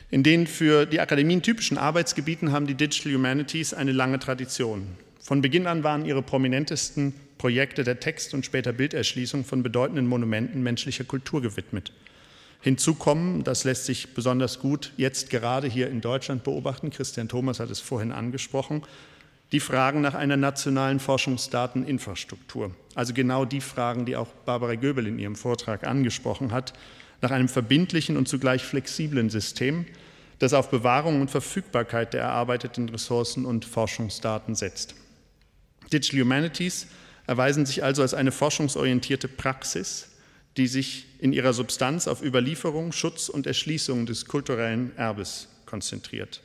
In 0.10 0.24
den 0.24 0.46
für 0.46 0.86
die 0.86 1.00
Akademien 1.00 1.42
typischen 1.42 1.78
Arbeitsgebieten 1.78 2.52
haben 2.52 2.68
die 2.68 2.76
Digital 2.76 3.14
Humanities 3.14 3.74
eine 3.74 3.94
lange 3.94 4.20
Tradition. 4.20 4.88
Von 5.22 5.42
Beginn 5.42 5.68
an 5.68 5.86
waren 5.86 6.04
ihre 6.04 6.22
prominentesten 6.22 7.14
Projekte 7.38 7.84
der 7.86 8.00
Text- 8.00 8.34
und 8.34 8.46
später 8.46 8.74
Bilderschließung 8.74 9.46
von 9.46 9.64
bedeutenden 9.64 10.08
Monumenten 10.08 10.62
menschlicher 10.64 11.06
Kultur 11.06 11.42
gewidmet. 11.42 11.94
Hinzu 12.60 12.94
kommen, 12.94 13.44
das 13.44 13.64
lässt 13.64 13.86
sich 13.86 14.14
besonders 14.14 14.60
gut 14.60 14.92
jetzt 14.98 15.30
gerade 15.30 15.68
hier 15.68 15.90
in 15.90 16.02
Deutschland 16.02 16.44
beobachten, 16.44 16.92
Christian 16.92 17.30
Thomas 17.30 17.60
hat 17.60 17.72
es 17.72 17.80
vorhin 17.80 18.12
angesprochen, 18.12 18.84
die 19.52 19.60
Fragen 19.60 20.02
nach 20.02 20.14
einer 20.14 20.38
nationalen 20.38 21.00
Forschungsdateninfrastruktur. 21.00 22.72
Also 22.96 23.14
genau 23.14 23.46
die 23.46 23.62
Fragen, 23.62 24.06
die 24.06 24.16
auch 24.16 24.30
Barbara 24.46 24.76
Göbel 24.76 25.08
in 25.08 25.20
ihrem 25.20 25.36
Vortrag 25.36 25.86
angesprochen 25.86 26.52
hat, 26.52 26.74
nach 27.22 27.32
einem 27.32 27.50
verbindlichen 27.50 28.18
und 28.18 28.28
zugleich 28.28 28.64
flexiblen 28.64 29.30
System, 29.30 29.86
das 30.40 30.54
auf 30.54 30.72
Bewahrung 30.72 31.22
und 31.22 31.30
Verfügbarkeit 31.30 32.14
der 32.14 32.22
erarbeiteten 32.22 32.90
Ressourcen 32.90 33.46
und 33.46 33.66
Forschungsdaten 33.66 34.56
setzt. 34.56 34.96
Digital 35.94 36.22
Humanities 36.22 36.88
erweisen 37.28 37.66
sich 37.66 37.84
also 37.84 38.02
als 38.02 38.14
eine 38.14 38.32
forschungsorientierte 38.32 39.28
Praxis, 39.28 40.10
die 40.58 40.68
sich 40.68 41.06
in 41.20 41.34
ihrer 41.34 41.54
Substanz 41.54 42.08
auf 42.08 42.24
Überlieferung, 42.24 42.92
Schutz 42.92 43.30
und 43.30 43.46
Erschließung 43.46 44.06
des 44.06 44.26
kulturellen 44.26 44.96
Erbes 44.98 45.48
konzentriert. 45.66 46.42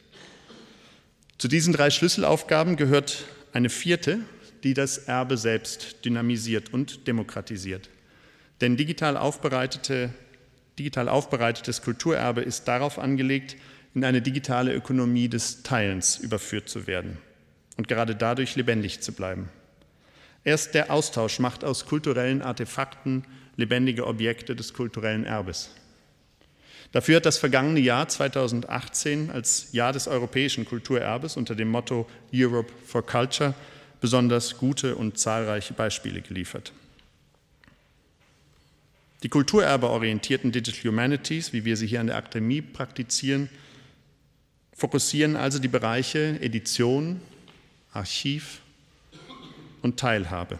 Zu 1.38 1.48
diesen 1.48 1.74
drei 1.74 1.90
Schlüsselaufgaben 1.90 2.76
gehört 2.76 3.24
eine 3.52 3.68
vierte, 3.68 4.20
die 4.62 4.72
das 4.72 4.96
Erbe 4.96 5.36
selbst 5.36 6.04
dynamisiert 6.04 6.72
und 6.72 7.06
demokratisiert. 7.06 7.90
Denn 8.62 8.78
digital, 8.78 9.18
aufbereitete, 9.18 10.14
digital 10.78 11.10
aufbereitetes 11.10 11.82
Kulturerbe 11.82 12.40
ist 12.40 12.66
darauf 12.68 12.98
angelegt, 12.98 13.56
in 13.94 14.04
eine 14.04 14.22
digitale 14.22 14.74
Ökonomie 14.74 15.28
des 15.28 15.62
Teilens 15.62 16.16
überführt 16.16 16.68
zu 16.70 16.86
werden 16.86 17.18
und 17.76 17.86
gerade 17.86 18.14
dadurch 18.14 18.56
lebendig 18.56 19.00
zu 19.00 19.12
bleiben. 19.12 19.50
Erst 20.42 20.74
der 20.74 20.90
Austausch 20.90 21.38
macht 21.38 21.64
aus 21.64 21.86
kulturellen 21.86 22.40
Artefakten 22.40 23.24
lebendige 23.56 24.06
Objekte 24.06 24.56
des 24.56 24.72
kulturellen 24.72 25.24
Erbes. 25.24 25.70
Dafür 26.92 27.16
hat 27.16 27.26
das 27.26 27.38
vergangene 27.38 27.80
Jahr 27.80 28.08
2018 28.08 29.30
als 29.30 29.72
Jahr 29.72 29.92
des 29.92 30.08
europäischen 30.08 30.64
Kulturerbes 30.64 31.36
unter 31.36 31.54
dem 31.54 31.68
Motto 31.68 32.08
Europe 32.32 32.72
for 32.84 33.04
Culture 33.04 33.54
besonders 34.00 34.58
gute 34.58 34.96
und 34.96 35.18
zahlreiche 35.18 35.74
Beispiele 35.74 36.20
geliefert. 36.20 36.72
Die 39.22 39.28
kulturerbeorientierten 39.28 40.52
Digital 40.52 40.92
Humanities, 40.92 41.52
wie 41.52 41.64
wir 41.64 41.76
sie 41.76 41.86
hier 41.86 42.00
an 42.00 42.06
der 42.06 42.16
Akademie 42.16 42.60
praktizieren, 42.60 43.48
fokussieren 44.74 45.36
also 45.36 45.58
die 45.58 45.68
Bereiche 45.68 46.38
Edition, 46.40 47.20
Archiv 47.92 48.60
und 49.82 49.98
Teilhabe. 49.98 50.58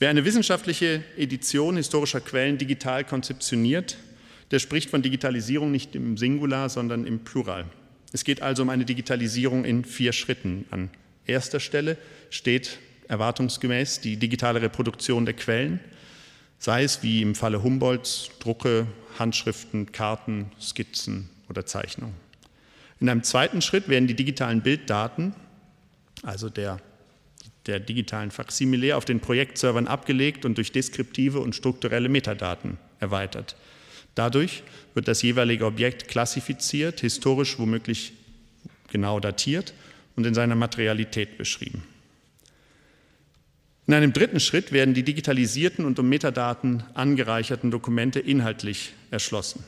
Wer 0.00 0.10
eine 0.10 0.24
wissenschaftliche 0.24 1.02
Edition 1.16 1.76
historischer 1.76 2.20
Quellen 2.20 2.56
digital 2.56 3.04
konzeptioniert, 3.04 3.96
der 4.52 4.60
spricht 4.60 4.90
von 4.90 5.02
Digitalisierung 5.02 5.72
nicht 5.72 5.96
im 5.96 6.16
Singular, 6.16 6.68
sondern 6.68 7.04
im 7.04 7.24
Plural. 7.24 7.64
Es 8.12 8.22
geht 8.22 8.40
also 8.40 8.62
um 8.62 8.70
eine 8.70 8.84
Digitalisierung 8.84 9.64
in 9.64 9.84
vier 9.84 10.12
Schritten. 10.12 10.66
An 10.70 10.90
erster 11.26 11.58
Stelle 11.58 11.98
steht 12.30 12.78
erwartungsgemäß 13.08 14.00
die 14.00 14.16
digitale 14.16 14.62
Reproduktion 14.62 15.24
der 15.24 15.34
Quellen, 15.34 15.80
sei 16.60 16.84
es 16.84 17.02
wie 17.02 17.20
im 17.20 17.34
Falle 17.34 17.64
Humboldts 17.64 18.30
Drucke, 18.38 18.86
Handschriften, 19.18 19.90
Karten, 19.90 20.52
Skizzen 20.60 21.28
oder 21.48 21.66
Zeichnungen. 21.66 22.14
In 23.00 23.08
einem 23.08 23.24
zweiten 23.24 23.62
Schritt 23.62 23.88
werden 23.88 24.06
die 24.06 24.14
digitalen 24.14 24.62
Bilddaten, 24.62 25.34
also 26.22 26.48
der 26.48 26.78
der 27.68 27.78
digitalen 27.78 28.30
Faksimile 28.30 28.96
auf 28.96 29.04
den 29.04 29.20
Projektservern 29.20 29.86
abgelegt 29.86 30.44
und 30.44 30.56
durch 30.56 30.72
deskriptive 30.72 31.38
und 31.38 31.54
strukturelle 31.54 32.08
Metadaten 32.08 32.78
erweitert. 32.98 33.54
Dadurch 34.14 34.64
wird 34.94 35.06
das 35.06 35.22
jeweilige 35.22 35.64
Objekt 35.64 36.08
klassifiziert, 36.08 37.00
historisch 37.00 37.58
womöglich 37.58 38.14
genau 38.90 39.20
datiert 39.20 39.74
und 40.16 40.26
in 40.26 40.34
seiner 40.34 40.56
Materialität 40.56 41.38
beschrieben. 41.38 41.84
In 43.86 43.94
einem 43.94 44.12
dritten 44.12 44.40
Schritt 44.40 44.72
werden 44.72 44.92
die 44.92 45.02
digitalisierten 45.02 45.84
und 45.84 45.98
um 45.98 46.08
Metadaten 46.08 46.82
angereicherten 46.94 47.70
Dokumente 47.70 48.18
inhaltlich 48.18 48.92
erschlossen. 49.10 49.62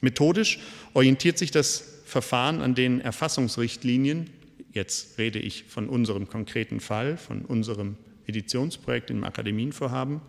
Methodisch 0.00 0.58
orientiert 0.94 1.38
sich 1.38 1.50
das 1.50 1.84
Verfahren 2.04 2.60
an 2.60 2.74
den 2.74 3.00
Erfassungsrichtlinien 3.00 4.30
Jetzt 4.72 5.18
rede 5.18 5.38
ich 5.38 5.64
von 5.64 5.88
unserem 5.88 6.28
konkreten 6.28 6.80
Fall, 6.80 7.16
von 7.16 7.42
unserem 7.42 7.96
Editionsprojekt 8.26 9.10
im 9.10 9.24
Akademienvorhaben. 9.24 10.20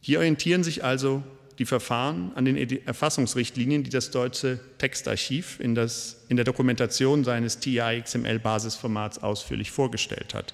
Hier 0.00 0.18
orientieren 0.18 0.64
sich 0.64 0.84
also 0.84 1.22
die 1.58 1.64
Verfahren 1.64 2.32
an 2.34 2.44
den 2.44 2.56
Erfassungsrichtlinien, 2.86 3.84
die 3.84 3.90
das 3.90 4.10
deutsche 4.10 4.58
Textarchiv 4.78 5.60
in, 5.60 5.74
das, 5.74 6.24
in 6.28 6.36
der 6.36 6.44
Dokumentation 6.44 7.22
seines 7.22 7.60
TI-XML-Basisformats 7.60 9.22
ausführlich 9.22 9.70
vorgestellt 9.70 10.34
hat. 10.34 10.52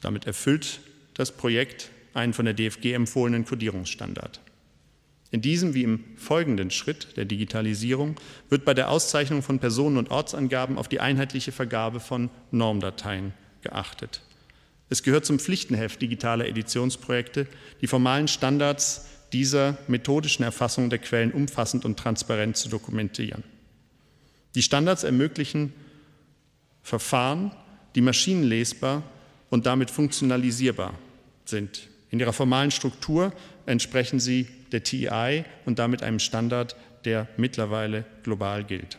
Damit 0.00 0.26
erfüllt 0.26 0.80
das 1.14 1.32
Projekt 1.32 1.90
einen 2.14 2.32
von 2.32 2.46
der 2.46 2.54
DFG 2.54 2.94
empfohlenen 2.94 3.44
Kodierungsstandard. 3.44 4.40
In 5.30 5.42
diesem 5.42 5.74
wie 5.74 5.84
im 5.84 6.04
folgenden 6.16 6.70
Schritt 6.70 7.16
der 7.16 7.24
Digitalisierung 7.24 8.16
wird 8.48 8.64
bei 8.64 8.74
der 8.74 8.90
Auszeichnung 8.90 9.42
von 9.42 9.60
Personen- 9.60 9.96
und 9.96 10.10
Ortsangaben 10.10 10.76
auf 10.76 10.88
die 10.88 11.00
einheitliche 11.00 11.52
Vergabe 11.52 12.00
von 12.00 12.30
Normdateien 12.50 13.32
geachtet. 13.62 14.22
Es 14.88 15.04
gehört 15.04 15.24
zum 15.24 15.38
Pflichtenheft 15.38 16.02
digitaler 16.02 16.48
Editionsprojekte, 16.48 17.46
die 17.80 17.86
formalen 17.86 18.26
Standards 18.26 19.06
dieser 19.32 19.78
methodischen 19.86 20.42
Erfassung 20.42 20.90
der 20.90 20.98
Quellen 20.98 21.30
umfassend 21.30 21.84
und 21.84 21.96
transparent 21.96 22.56
zu 22.56 22.68
dokumentieren. 22.68 23.44
Die 24.56 24.62
Standards 24.62 25.04
ermöglichen 25.04 25.72
Verfahren, 26.82 27.52
die 27.94 28.00
maschinenlesbar 28.00 29.04
und 29.48 29.66
damit 29.66 29.90
funktionalisierbar 29.90 30.94
sind. 31.44 31.88
In 32.10 32.18
ihrer 32.18 32.32
formalen 32.32 32.72
Struktur 32.72 33.32
entsprechen 33.66 34.20
sie 34.20 34.48
der 34.72 34.82
TI 34.82 35.44
und 35.64 35.78
damit 35.78 36.02
einem 36.02 36.18
Standard, 36.18 36.76
der 37.04 37.28
mittlerweile 37.36 38.04
global 38.22 38.64
gilt. 38.64 38.98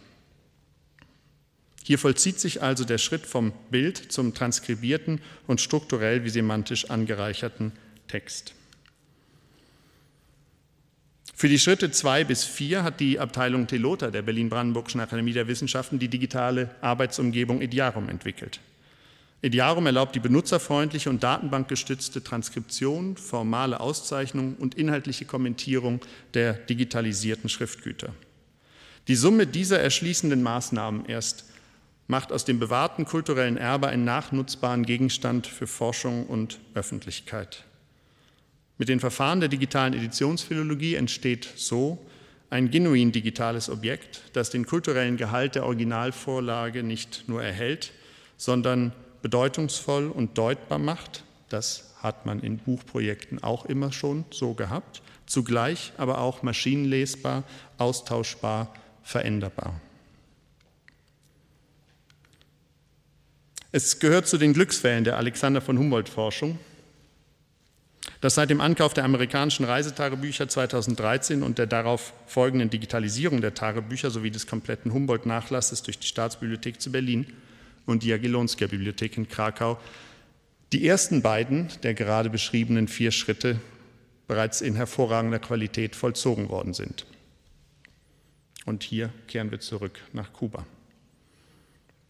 Hier 1.83 1.97
vollzieht 1.97 2.39
sich 2.39 2.61
also 2.61 2.85
der 2.85 2.97
Schritt 2.97 3.25
vom 3.25 3.53
Bild 3.69 3.97
zum 3.97 4.33
transkribierten 4.33 5.19
und 5.47 5.61
strukturell 5.61 6.23
wie 6.23 6.29
semantisch 6.29 6.89
angereicherten 6.89 7.71
Text. 8.07 8.53
Für 11.35 11.49
die 11.49 11.57
Schritte 11.57 11.89
zwei 11.89 12.23
bis 12.23 12.43
vier 12.43 12.83
hat 12.83 12.99
die 12.99 13.17
Abteilung 13.17 13.65
Telota 13.65 14.11
der 14.11 14.21
Berlin-Brandenburgischen 14.21 15.01
Akademie 15.01 15.33
der 15.33 15.47
Wissenschaften 15.47 15.97
die 15.97 16.07
digitale 16.07 16.69
Arbeitsumgebung 16.81 17.61
Ediarum 17.61 18.09
entwickelt. 18.09 18.59
Ediarum 19.43 19.87
erlaubt 19.87 20.15
die 20.15 20.19
benutzerfreundliche 20.19 21.09
und 21.09 21.23
datenbankgestützte 21.23 22.23
Transkription, 22.23 23.17
formale 23.17 23.79
Auszeichnung 23.79 24.55
und 24.55 24.75
inhaltliche 24.75 25.25
Kommentierung 25.25 26.01
der 26.35 26.53
digitalisierten 26.53 27.49
Schriftgüter. 27.49 28.13
Die 29.07 29.15
Summe 29.15 29.47
dieser 29.47 29.79
erschließenden 29.79 30.43
Maßnahmen 30.43 31.05
erst 31.07 31.45
macht 32.07 32.31
aus 32.31 32.45
dem 32.45 32.59
bewahrten 32.59 33.05
kulturellen 33.05 33.57
Erbe 33.57 33.87
einen 33.87 34.05
nachnutzbaren 34.05 34.85
Gegenstand 34.85 35.47
für 35.47 35.65
Forschung 35.65 36.27
und 36.27 36.59
Öffentlichkeit. 36.75 37.63
Mit 38.77 38.89
den 38.89 38.99
Verfahren 38.99 39.39
der 39.39 39.49
digitalen 39.49 39.93
Editionsphilologie 39.93 40.95
entsteht 40.95 41.47
so 41.55 42.05
ein 42.51 42.69
genuin 42.69 43.11
digitales 43.11 43.69
Objekt, 43.69 44.23
das 44.33 44.49
den 44.49 44.65
kulturellen 44.65 45.17
Gehalt 45.17 45.55
der 45.55 45.65
Originalvorlage 45.65 46.83
nicht 46.83 47.23
nur 47.27 47.41
erhält, 47.41 47.91
sondern 48.37 48.91
bedeutungsvoll 49.21 50.07
und 50.07 50.37
deutbar 50.37 50.79
macht. 50.79 51.23
Das 51.49 51.93
hat 52.01 52.25
man 52.25 52.41
in 52.41 52.57
Buchprojekten 52.57 53.43
auch 53.43 53.65
immer 53.65 53.91
schon 53.91 54.25
so 54.31 54.53
gehabt. 54.53 55.01
Zugleich 55.25 55.93
aber 55.97 56.19
auch 56.19 56.43
maschinenlesbar, 56.43 57.43
austauschbar, 57.77 58.73
veränderbar. 59.03 59.79
Es 63.71 63.99
gehört 63.99 64.27
zu 64.27 64.37
den 64.37 64.53
Glücksfällen 64.53 65.05
der 65.05 65.17
Alexander 65.17 65.61
von 65.61 65.77
Humboldt 65.77 66.09
Forschung, 66.09 66.59
dass 68.19 68.35
seit 68.35 68.49
dem 68.49 68.59
Ankauf 68.59 68.93
der 68.93 69.05
amerikanischen 69.05 69.63
Reisetagebücher 69.63 70.49
2013 70.49 71.41
und 71.41 71.57
der 71.57 71.67
darauf 71.67 72.13
folgenden 72.27 72.69
Digitalisierung 72.69 73.39
der 73.39 73.53
Tagebücher 73.53 74.11
sowie 74.11 74.31
des 74.31 74.45
kompletten 74.45 74.91
Humboldt-Nachlasses 74.91 75.83
durch 75.83 75.99
die 75.99 76.07
Staatsbibliothek 76.07 76.81
zu 76.81 76.91
Berlin 76.91 77.27
und 77.85 78.03
die 78.03 78.09
Jagiellonsker 78.09 78.67
Bibliothek 78.67 79.17
in 79.17 79.27
Krakau 79.27 79.79
die 80.73 80.87
ersten 80.87 81.21
beiden 81.21 81.67
der 81.83 81.93
gerade 81.93 82.29
beschriebenen 82.29 82.87
vier 82.87 83.11
Schritte 83.11 83.59
bereits 84.27 84.61
in 84.61 84.75
hervorragender 84.75 85.39
Qualität 85.39 85.95
vollzogen 85.95 86.49
worden 86.49 86.73
sind. 86.73 87.05
Und 88.65 88.83
hier 88.83 89.09
kehren 89.27 89.51
wir 89.51 89.59
zurück 89.59 89.99
nach 90.13 90.31
Kuba. 90.31 90.65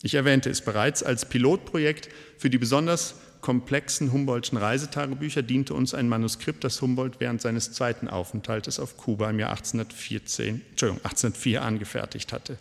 Ich 0.03 0.13
erwähnte 0.13 0.49
es 0.49 0.61
bereits, 0.61 1.01
als 1.01 1.27
Pilotprojekt 1.27 2.09
für 2.37 2.49
die 2.49 2.57
besonders 2.59 3.15
komplexen 3.41 4.11
Humboldtschen 4.11 4.59
Reisetagebücher 4.59 5.41
diente 5.41 5.73
uns 5.73 5.95
ein 5.95 6.07
Manuskript, 6.07 6.63
das 6.63 6.81
Humboldt 6.81 7.19
während 7.19 7.41
seines 7.41 7.71
zweiten 7.71 8.07
Aufenthaltes 8.07 8.79
auf 8.79 8.97
Kuba 8.97 9.31
im 9.31 9.39
Jahr 9.39 9.49
1814, 9.51 10.61
1804 10.73 11.63
angefertigt 11.63 12.33
hatte. 12.33 12.59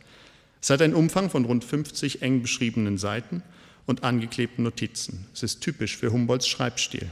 Es 0.60 0.70
hat 0.70 0.82
einen 0.82 0.94
Umfang 0.94 1.30
von 1.30 1.44
rund 1.44 1.64
50 1.64 2.22
eng 2.22 2.42
beschriebenen 2.42 2.98
Seiten 2.98 3.42
und 3.86 4.04
angeklebten 4.04 4.64
Notizen. 4.64 5.26
Es 5.32 5.42
ist 5.42 5.60
typisch 5.60 5.96
für 5.96 6.12
Humboldts 6.12 6.48
Schreibstil. 6.48 7.10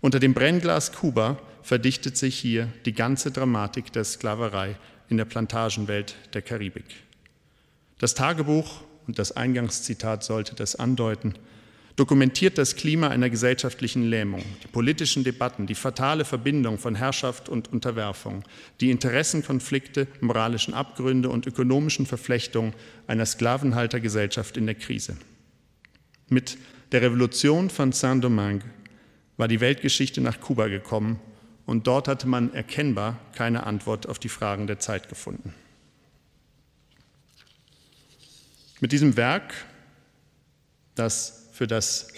Unter 0.00 0.20
dem 0.20 0.34
Brennglas 0.34 0.92
Kuba 0.92 1.38
verdichtet 1.62 2.16
sich 2.16 2.38
hier 2.38 2.68
die 2.84 2.92
ganze 2.92 3.30
Dramatik 3.30 3.92
der 3.92 4.04
Sklaverei 4.04 4.76
in 5.08 5.16
der 5.16 5.24
Plantagenwelt 5.24 6.14
der 6.34 6.42
Karibik. 6.42 6.84
Das 7.98 8.14
Tagebuch 8.14 8.82
und 9.06 9.18
das 9.18 9.32
Eingangszitat 9.32 10.22
sollte 10.24 10.54
das 10.54 10.76
andeuten, 10.76 11.34
dokumentiert 11.96 12.58
das 12.58 12.74
Klima 12.74 13.08
einer 13.08 13.30
gesellschaftlichen 13.30 14.02
Lähmung, 14.02 14.42
die 14.62 14.68
politischen 14.68 15.22
Debatten, 15.22 15.66
die 15.66 15.76
fatale 15.76 16.24
Verbindung 16.24 16.78
von 16.78 16.96
Herrschaft 16.96 17.48
und 17.48 17.72
Unterwerfung, 17.72 18.42
die 18.80 18.90
Interessenkonflikte, 18.90 20.08
moralischen 20.20 20.74
Abgründe 20.74 21.28
und 21.28 21.46
ökonomischen 21.46 22.06
Verflechtungen 22.06 22.74
einer 23.06 23.26
Sklavenhaltergesellschaft 23.26 24.56
in 24.56 24.66
der 24.66 24.74
Krise. 24.74 25.16
Mit 26.28 26.58
der 26.90 27.02
Revolution 27.02 27.70
von 27.70 27.92
Saint-Domingue 27.92 28.68
war 29.36 29.48
die 29.48 29.60
Weltgeschichte 29.60 30.20
nach 30.20 30.40
Kuba 30.40 30.66
gekommen 30.66 31.20
und 31.66 31.86
dort 31.86 32.08
hatte 32.08 32.26
man 32.26 32.52
erkennbar 32.52 33.18
keine 33.34 33.66
Antwort 33.66 34.08
auf 34.08 34.18
die 34.18 34.28
Fragen 34.28 34.66
der 34.66 34.80
Zeit 34.80 35.08
gefunden. 35.08 35.54
Mit 38.80 38.92
diesem 38.92 39.16
Werk, 39.16 39.54
das 40.94 41.43
für 41.54 41.68
das 41.68 42.08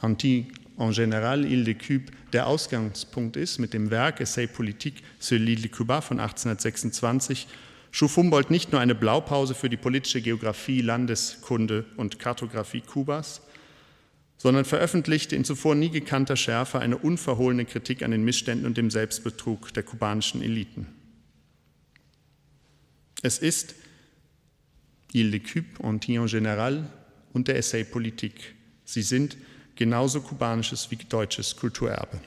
Anti 0.00 0.46
en 0.78 0.92
général 0.92 1.44
Ile 1.44 1.64
de 1.64 1.74
Cube 1.74 2.12
der 2.32 2.46
Ausgangspunkt 2.46 3.36
ist, 3.36 3.58
mit 3.58 3.74
dem 3.74 3.90
Werk 3.90 4.20
Essai 4.20 4.46
politique 4.46 5.02
sur 5.18 5.38
l'île 5.38 5.62
de 5.62 5.68
Cuba 5.68 6.00
von 6.00 6.20
1826, 6.20 7.48
schuf 7.90 8.16
Humboldt 8.16 8.50
nicht 8.50 8.70
nur 8.70 8.80
eine 8.80 8.94
Blaupause 8.94 9.54
für 9.54 9.68
die 9.68 9.76
politische 9.76 10.22
Geografie, 10.22 10.82
Landeskunde 10.82 11.84
und 11.96 12.20
Kartografie 12.20 12.80
Kubas, 12.80 13.42
sondern 14.36 14.64
veröffentlichte 14.64 15.34
in 15.34 15.44
zuvor 15.44 15.74
nie 15.74 15.90
gekannter 15.90 16.36
Schärfe 16.36 16.78
eine 16.78 16.98
unverhohlene 16.98 17.64
Kritik 17.64 18.02
an 18.02 18.12
den 18.12 18.22
Missständen 18.22 18.66
und 18.66 18.76
dem 18.76 18.90
Selbstbetrug 18.90 19.74
der 19.74 19.82
kubanischen 19.82 20.42
Eliten. 20.42 20.86
Es 23.22 23.38
ist 23.38 23.74
Il 25.12 25.32
de 25.32 25.40
Cube, 25.40 25.82
Antillon 25.82 26.28
Général 26.28 26.84
und 27.32 27.48
der 27.48 27.56
Essay 27.56 27.82
Politik. 27.82 28.55
Sie 28.86 29.02
sind 29.02 29.36
genauso 29.74 30.22
kubanisches 30.22 30.90
wie 30.90 30.96
deutsches 30.96 31.56
Kulturerbe. 31.56 32.18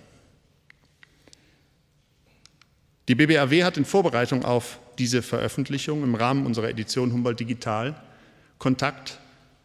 Die 3.08 3.16
BBAW 3.16 3.64
hat 3.64 3.78
in 3.78 3.86
Vorbereitung 3.86 4.46
auf 4.46 4.78
diese 5.00 5.24
Veröffentlichung 5.24 6.04
im 6.04 6.14
Rahmen 6.14 6.46
unserer 6.46 6.70
Edition 6.70 7.12
Humboldt 7.12 7.40
Digital 7.40 8.00
Kontakt 8.60 9.20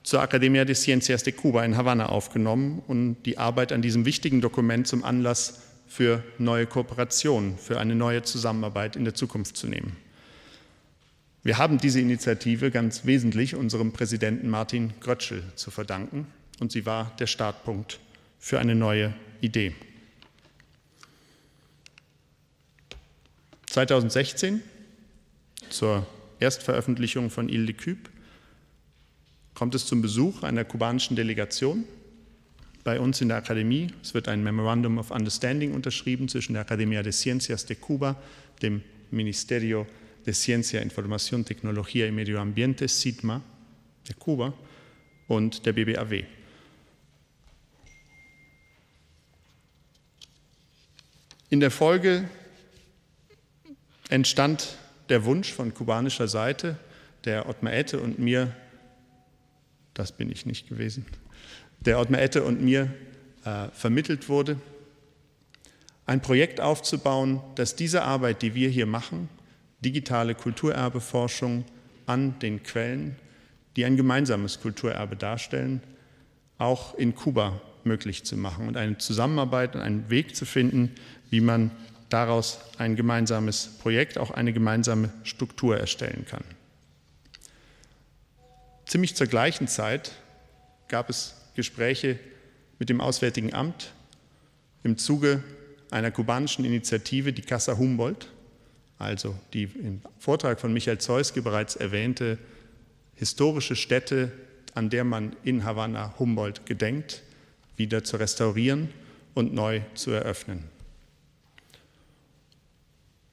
zur 0.04 0.22
Academia 0.22 0.64
de 0.64 0.74
Ciencias 0.74 1.24
de 1.24 1.32
Cuba 1.32 1.64
in 1.64 1.76
Havanna 1.76 2.06
aufgenommen 2.06 2.82
und 2.86 3.22
die 3.24 3.36
Arbeit 3.36 3.72
an 3.72 3.82
diesem 3.82 4.04
wichtigen 4.04 4.40
Dokument 4.40 4.86
zum 4.86 5.02
Anlass 5.02 5.62
für 5.88 6.22
neue 6.38 6.66
Kooperationen, 6.66 7.58
für 7.58 7.78
eine 7.80 7.94
neue 7.94 8.22
Zusammenarbeit 8.22 8.96
in 8.96 9.04
der 9.04 9.14
Zukunft 9.14 9.56
zu 9.56 9.66
nehmen. 9.66 9.96
Wir 11.42 11.58
haben 11.58 11.78
diese 11.78 12.00
Initiative 12.00 12.70
ganz 12.70 13.04
wesentlich 13.04 13.56
unserem 13.56 13.92
Präsidenten 13.92 14.48
Martin 14.48 14.94
Grötschel 15.00 15.42
zu 15.56 15.70
verdanken 15.70 16.26
und 16.60 16.72
sie 16.72 16.86
war 16.86 17.12
der 17.18 17.26
Startpunkt 17.26 18.00
für 18.38 18.58
eine 18.58 18.74
neue 18.74 19.14
Idee. 19.40 19.74
2016 23.66 24.62
zur 25.70 26.06
Erstveröffentlichung 26.38 27.30
von 27.30 27.48
Il 27.48 27.66
de 27.66 27.74
Cube 27.74 28.10
kommt 29.54 29.74
es 29.74 29.86
zum 29.86 30.02
Besuch 30.02 30.42
einer 30.42 30.64
kubanischen 30.64 31.16
Delegation 31.16 31.84
bei 32.84 33.00
uns 33.00 33.20
in 33.20 33.28
der 33.28 33.38
Akademie. 33.38 33.88
Es 34.02 34.14
wird 34.14 34.28
ein 34.28 34.42
Memorandum 34.42 34.98
of 34.98 35.10
Understanding 35.10 35.72
unterschrieben 35.72 36.28
zwischen 36.28 36.52
der 36.52 36.62
Academia 36.62 37.02
de 37.02 37.12
Ciencias 37.12 37.66
de 37.66 37.76
Cuba, 37.76 38.16
dem 38.62 38.82
Ministerio 39.10 39.86
de 40.26 40.34
Ciencia, 40.34 40.80
Información, 40.80 41.44
Tecnología 41.44 42.06
y 42.06 42.12
Medio 42.12 42.40
Ambiente, 42.40 42.88
SIDMA, 42.88 43.42
de 44.08 44.14
Kuba, 44.14 44.54
und 45.28 45.64
der 45.66 45.72
BBAW. 45.72 46.24
In 51.54 51.60
der 51.60 51.70
Folge 51.70 52.28
entstand 54.08 54.76
der 55.08 55.24
Wunsch 55.24 55.52
von 55.52 55.72
kubanischer 55.72 56.26
Seite, 56.26 56.80
der 57.24 57.48
Ottmar 57.48 57.74
Ette 57.74 58.00
und 58.00 58.18
mir, 58.18 58.52
das 59.94 60.10
bin 60.10 60.32
ich 60.32 60.46
nicht 60.46 60.68
gewesen, 60.68 61.06
der 61.78 62.00
Ottmar 62.00 62.20
Ette 62.20 62.42
und 62.42 62.60
mir 62.60 62.92
äh, 63.44 63.68
vermittelt 63.68 64.28
wurde, 64.28 64.58
ein 66.06 66.20
Projekt 66.20 66.60
aufzubauen, 66.60 67.40
das 67.54 67.76
diese 67.76 68.02
Arbeit, 68.02 68.42
die 68.42 68.56
wir 68.56 68.68
hier 68.68 68.86
machen, 68.86 69.28
digitale 69.78 70.34
Kulturerbeforschung 70.34 71.64
an 72.06 72.36
den 72.40 72.64
Quellen, 72.64 73.14
die 73.76 73.84
ein 73.84 73.96
gemeinsames 73.96 74.60
Kulturerbe 74.60 75.14
darstellen, 75.14 75.82
auch 76.58 76.96
in 76.96 77.14
Kuba 77.14 77.60
möglich 77.86 78.24
zu 78.24 78.36
machen 78.36 78.68
und 78.68 78.76
eine 78.76 78.98
Zusammenarbeit 78.98 79.74
und 79.74 79.80
einen 79.80 80.10
Weg 80.10 80.36
zu 80.36 80.44
finden, 80.44 80.92
wie 81.30 81.40
man 81.40 81.70
daraus 82.08 82.60
ein 82.78 82.96
gemeinsames 82.96 83.78
Projekt, 83.80 84.18
auch 84.18 84.30
eine 84.30 84.52
gemeinsame 84.52 85.10
Struktur 85.24 85.78
erstellen 85.78 86.26
kann. 86.28 86.44
Ziemlich 88.86 89.16
zur 89.16 89.26
gleichen 89.26 89.66
Zeit 89.66 90.12
gab 90.88 91.10
es 91.10 91.34
Gespräche 91.56 92.18
mit 92.78 92.88
dem 92.88 93.00
Auswärtigen 93.00 93.54
Amt 93.54 93.92
im 94.82 94.98
Zuge 94.98 95.42
einer 95.90 96.10
kubanischen 96.10 96.64
Initiative, 96.64 97.32
die 97.32 97.42
Casa 97.42 97.76
Humboldt, 97.78 98.28
also 98.98 99.34
die 99.52 99.64
im 99.64 100.02
Vortrag 100.18 100.60
von 100.60 100.72
Michael 100.72 100.98
Zeuske 100.98 101.42
bereits 101.42 101.76
erwähnte 101.76 102.38
historische 103.14 103.76
Stätte, 103.76 104.32
an 104.74 104.90
der 104.90 105.04
man 105.04 105.36
in 105.44 105.64
Havanna 105.64 106.14
Humboldt 106.18 106.66
gedenkt, 106.66 107.22
wieder 107.76 108.04
zu 108.04 108.16
restaurieren 108.16 108.88
und 109.34 109.52
neu 109.52 109.80
zu 109.94 110.10
eröffnen. 110.10 110.64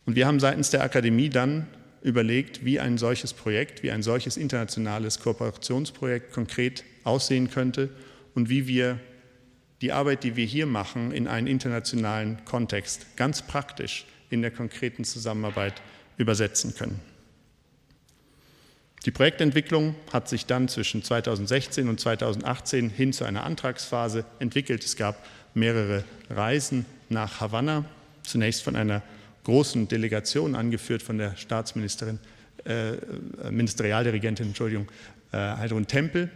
Und 0.05 0.15
wir 0.15 0.27
haben 0.27 0.39
seitens 0.39 0.71
der 0.71 0.83
Akademie 0.83 1.29
dann 1.29 1.67
überlegt, 2.01 2.65
wie 2.65 2.79
ein 2.79 2.97
solches 2.97 3.33
Projekt, 3.33 3.83
wie 3.83 3.91
ein 3.91 4.01
solches 4.01 4.37
internationales 4.37 5.19
Kooperationsprojekt 5.19 6.33
konkret 6.33 6.83
aussehen 7.03 7.51
könnte 7.51 7.89
und 8.33 8.49
wie 8.49 8.67
wir 8.67 8.99
die 9.81 9.91
Arbeit, 9.91 10.23
die 10.23 10.35
wir 10.35 10.45
hier 10.45 10.65
machen, 10.65 11.11
in 11.11 11.27
einen 11.27 11.47
internationalen 11.47 12.43
Kontext 12.45 13.15
ganz 13.17 13.41
praktisch 13.41 14.05
in 14.29 14.41
der 14.41 14.51
konkreten 14.51 15.03
Zusammenarbeit 15.03 15.81
übersetzen 16.17 16.75
können. 16.75 16.99
Die 19.05 19.11
Projektentwicklung 19.11 19.95
hat 20.13 20.29
sich 20.29 20.45
dann 20.45 20.67
zwischen 20.67 21.03
2016 21.03 21.89
und 21.89 21.99
2018 21.99 22.89
hin 22.89 23.13
zu 23.13 23.23
einer 23.23 23.43
Antragsphase 23.43 24.25
entwickelt. 24.37 24.83
Es 24.83 24.95
gab 24.95 25.25
mehrere 25.55 26.03
Reisen 26.29 26.85
nach 27.09 27.41
Havanna, 27.41 27.85
zunächst 28.21 28.61
von 28.61 28.75
einer 28.75 29.01
großen 29.43 29.87
Delegation, 29.87 30.53
angeführt 30.53 31.01
von 31.01 31.17
der 31.17 31.35
Staatsministerin, 31.35 32.19
äh, 32.65 32.93
Ministerialdirigentin, 33.49 34.47
Entschuldigung, 34.47 34.87
äh, 35.31 35.37
Heidrun 35.37 35.87
Tempel, 35.87 36.29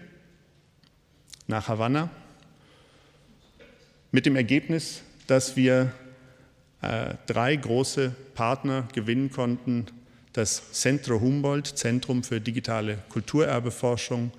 nach 1.45 1.67
Havanna, 1.67 2.09
mit 4.11 4.25
dem 4.25 4.35
Ergebnis, 4.35 5.03
dass 5.27 5.55
wir 5.55 5.91
äh, 6.81 7.13
drei 7.27 7.55
große 7.55 8.15
Partner 8.33 8.87
gewinnen 8.93 9.31
konnten, 9.31 9.85
das 10.35 10.73
Centro 10.73 11.21
Humboldt, 11.21 11.65
Zentrum 11.65 12.21
für 12.21 12.41
digitale 12.41 12.97
Kulturerbeforschung, 13.07 14.31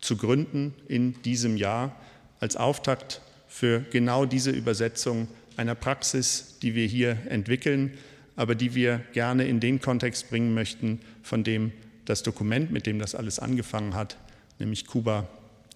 zu 0.00 0.16
gründen 0.16 0.74
in 0.86 1.20
diesem 1.22 1.56
Jahr 1.56 1.94
als 2.40 2.56
Auftakt 2.56 3.20
für 3.48 3.80
genau 3.80 4.24
diese 4.24 4.50
Übersetzung 4.50 5.28
einer 5.56 5.74
Praxis, 5.74 6.58
die 6.62 6.74
wir 6.74 6.86
hier 6.86 7.18
entwickeln, 7.28 7.98
aber 8.36 8.54
die 8.54 8.74
wir 8.74 9.02
gerne 9.12 9.46
in 9.46 9.60
den 9.60 9.80
Kontext 9.80 10.30
bringen 10.30 10.54
möchten, 10.54 11.00
von 11.22 11.44
dem 11.44 11.72
das 12.04 12.22
Dokument, 12.22 12.70
mit 12.70 12.86
dem 12.86 12.98
das 12.98 13.14
alles 13.14 13.40
angefangen 13.40 13.94
hat, 13.94 14.16
nämlich 14.58 14.86
Kuba, 14.86 15.28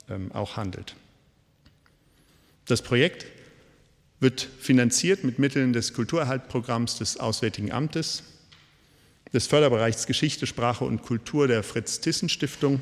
ähm, 0.09 0.33
auch 0.33 0.57
handelt. 0.57 0.95
Das 2.67 2.81
Projekt 2.81 3.27
wird 4.21 4.41
finanziert 4.41 5.25
mit 5.25 5.39
Mitteln 5.39 5.73
des 5.73 5.93
Kulturerhaltprogramms 5.93 6.97
des 6.97 7.19
Auswärtigen 7.19 7.73
Amtes, 7.73 8.23
des 9.33 9.47
Förderbereichs 9.47 10.07
Geschichte, 10.07 10.47
Sprache 10.47 10.85
und 10.85 11.03
Kultur 11.03 11.49
der 11.49 11.63
Fritz-Thyssen-Stiftung 11.63 12.81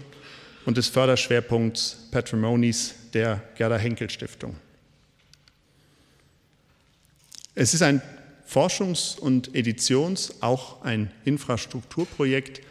und 0.67 0.77
des 0.77 0.89
Förderschwerpunkts 0.89 2.09
Patrimonies 2.11 2.95
der 3.13 3.43
Gerda 3.57 3.77
Henkel 3.77 4.11
Stiftung. 4.11 4.57
Es 7.55 7.75
ist 7.75 7.83
ein 7.83 8.03
Forschungs- 8.47 9.19
und 9.19 9.55
Editions-, 9.55 10.35
auch 10.41 10.83
ein 10.83 11.13
Infrastrukturprojekt, 11.25 12.63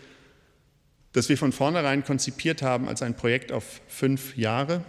das 1.13 1.29
wir 1.29 1.37
von 1.37 1.51
vornherein 1.51 2.03
konzipiert 2.03 2.61
haben 2.61 2.87
als 2.87 3.01
ein 3.01 3.15
Projekt 3.15 3.51
auf 3.51 3.81
fünf 3.87 4.35
Jahre, 4.37 4.83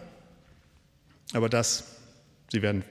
aber 1.33 1.49
das, 1.49 1.97
Sie 2.51 2.63
werden, 2.63 2.85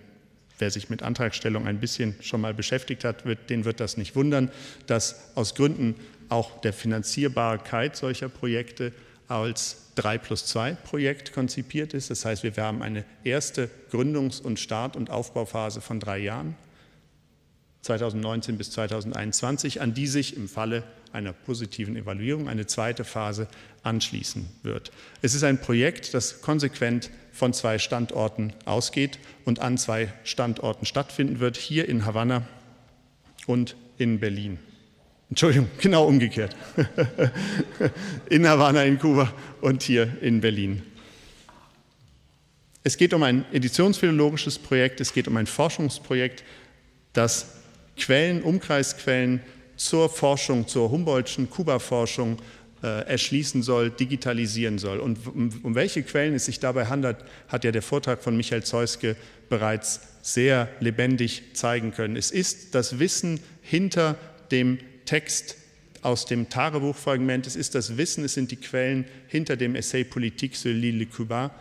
wer 0.59 0.71
sich 0.71 0.89
mit 0.89 1.01
Antragstellung 1.01 1.67
ein 1.67 1.79
bisschen 1.79 2.15
schon 2.21 2.41
mal 2.41 2.53
beschäftigt 2.53 3.03
hat, 3.03 3.25
wird, 3.25 3.49
den 3.49 3.65
wird 3.65 3.79
das 3.79 3.97
nicht 3.97 4.15
wundern, 4.15 4.51
dass 4.87 5.31
aus 5.35 5.55
Gründen 5.55 5.95
auch 6.29 6.61
der 6.61 6.73
Finanzierbarkeit 6.73 7.95
solcher 7.95 8.29
Projekte 8.29 8.93
als 9.27 9.91
3 9.95 10.17
plus 10.17 10.45
2 10.45 10.73
Projekt 10.73 11.33
konzipiert 11.33 11.93
ist. 11.93 12.09
Das 12.09 12.25
heißt, 12.25 12.43
wir 12.43 12.55
haben 12.57 12.81
eine 12.81 13.05
erste 13.23 13.69
Gründungs- 13.91 14.41
und 14.41 14.59
Start- 14.59 14.95
und 14.95 15.09
Aufbauphase 15.09 15.81
von 15.81 15.99
drei 15.99 16.19
Jahren 16.19 16.55
2019 17.81 18.57
bis 18.57 18.71
2021, 18.71 19.81
an 19.81 19.93
die 19.93 20.07
sich 20.07 20.35
im 20.35 20.49
Falle 20.49 20.83
einer 21.13 21.33
positiven 21.33 21.95
Evaluierung 21.95 22.47
eine 22.47 22.67
zweite 22.67 23.03
Phase 23.03 23.47
anschließen 23.83 24.47
wird. 24.63 24.91
Es 25.21 25.33
ist 25.33 25.43
ein 25.43 25.59
Projekt, 25.59 26.13
das 26.13 26.41
konsequent 26.41 27.09
von 27.31 27.53
zwei 27.53 27.79
Standorten 27.79 28.53
ausgeht 28.65 29.19
und 29.45 29.59
an 29.59 29.77
zwei 29.77 30.13
Standorten 30.23 30.85
stattfinden 30.85 31.39
wird, 31.39 31.57
hier 31.57 31.87
in 31.87 32.05
Havanna 32.05 32.47
und 33.47 33.75
in 33.97 34.19
Berlin. 34.19 34.59
Entschuldigung, 35.29 35.69
genau 35.79 36.05
umgekehrt. 36.05 36.55
in 38.29 38.47
Havanna 38.47 38.83
in 38.83 38.99
Kuba 38.99 39.33
und 39.61 39.83
hier 39.83 40.17
in 40.21 40.41
Berlin. 40.41 40.83
Es 42.83 42.97
geht 42.97 43.13
um 43.13 43.23
ein 43.23 43.45
editionsphilologisches 43.51 44.57
Projekt, 44.57 45.01
es 45.01 45.13
geht 45.13 45.27
um 45.27 45.37
ein 45.37 45.47
Forschungsprojekt, 45.47 46.43
das 47.13 47.55
Quellen, 47.97 48.41
Umkreisquellen 48.41 49.41
zur 49.79 50.09
Forschung, 50.09 50.67
zur 50.67 50.91
Humboldtschen 50.91 51.49
Kuba-Forschung 51.49 52.37
äh, 52.83 53.05
erschließen 53.07 53.63
soll, 53.63 53.89
digitalisieren 53.89 54.77
soll. 54.77 54.99
Und 54.99 55.25
um, 55.25 55.49
um, 55.63 55.73
welche 55.73 56.03
Quellen 56.03 56.35
es 56.35 56.45
sich 56.45 56.59
dabei 56.59 56.87
handelt, 56.87 57.17
hat 57.47 57.63
ja 57.63 57.71
der 57.71 57.81
Vortrag 57.81 58.21
von 58.21 58.35
Michael 58.35 58.63
Zeuske 58.63 59.15
bereits 59.47 60.01
sehr 60.21 60.67
lebendig 60.81 61.43
zeigen 61.53 61.91
können. 61.93 62.17
Es 62.17 62.29
ist 62.29 62.75
das 62.75 62.99
Wissen 62.99 63.39
hinter 63.61 64.17
dem 64.51 64.79
Text 65.05 65.55
aus 66.01 66.25
dem 66.25 66.49
Tagebuchfragment, 66.49 67.47
es 67.47 67.55
ist 67.55 67.73
das 67.73 67.97
Wissen, 67.97 68.25
es 68.25 68.33
sind 68.33 68.51
die 68.51 68.57
Quellen 68.57 69.05
hinter 69.27 69.55
dem 69.55 69.75
Essay 69.75 70.03
Politique 70.03 70.55
sur 70.55 70.71
l'île 70.71 70.99
de 70.99 71.05
Cuba, 71.05 71.51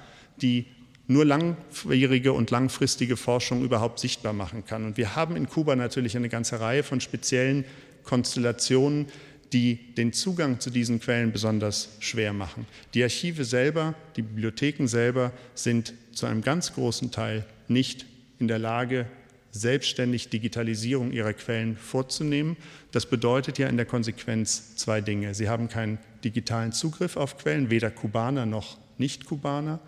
die 0.41 0.67
nur 1.09 1.25
langwierige 1.25 2.33
und 2.35 2.51
langfristige 2.51 3.17
Forschung 3.17 3.65
überhaupt 3.65 3.99
sichtbar 3.99 4.35
machen 4.35 4.65
kann. 4.65 4.85
Und 4.85 4.97
wir 4.97 5.17
haben 5.17 5.37
in 5.37 5.49
Kuba 5.49 5.75
natürlich 5.75 6.17
eine 6.17 6.29
ganze 6.29 6.61
Reihe 6.61 6.83
von 6.83 7.01
speziellen 7.01 7.65
Konstellationen, 8.05 9.07
die 9.53 9.95
den 9.95 10.13
Zugang 10.13 10.61
zu 10.61 10.71
diesen 10.71 11.01
Quellen 11.01 11.33
besonders 11.33 11.97
schwer 12.01 12.33
machen. 12.33 12.67
Die 12.95 13.03
Archive 13.03 13.45
selber, 13.45 13.95
die 14.17 14.23
Bibliotheken 14.23 14.87
selber 14.87 15.33
sind 15.55 15.95
zu 16.13 16.27
einem 16.27 16.43
ganz 16.43 16.75
großen 16.75 17.11
Teil 17.11 17.47
nicht 17.67 18.07
in 18.39 18.49
der 18.49 18.59
Lage, 18.59 19.07
selbstständig 19.51 20.29
Digitalisierung 20.29 21.13
ihrer 21.13 21.33
Quellen 21.33 21.77
vorzunehmen. 21.77 22.57
Das 22.93 23.07
bedeutet 23.07 23.59
ja 23.59 23.69
in 23.69 23.79
der 23.79 23.87
Konsequenz 23.87 24.77
zwei 24.77 25.01
Dinge. 25.01 25.35
Sie 25.35 25.49
haben 25.49 25.69
keinen 25.69 25.99
digitalen 26.23 26.73
Zugriff 26.73 27.17
auf 27.17 27.39
Quellen, 27.39 27.71
weder 27.71 27.91
Kubaner 27.91 28.45
noch 28.45 28.77
Nicht-Kubaner 28.99 29.81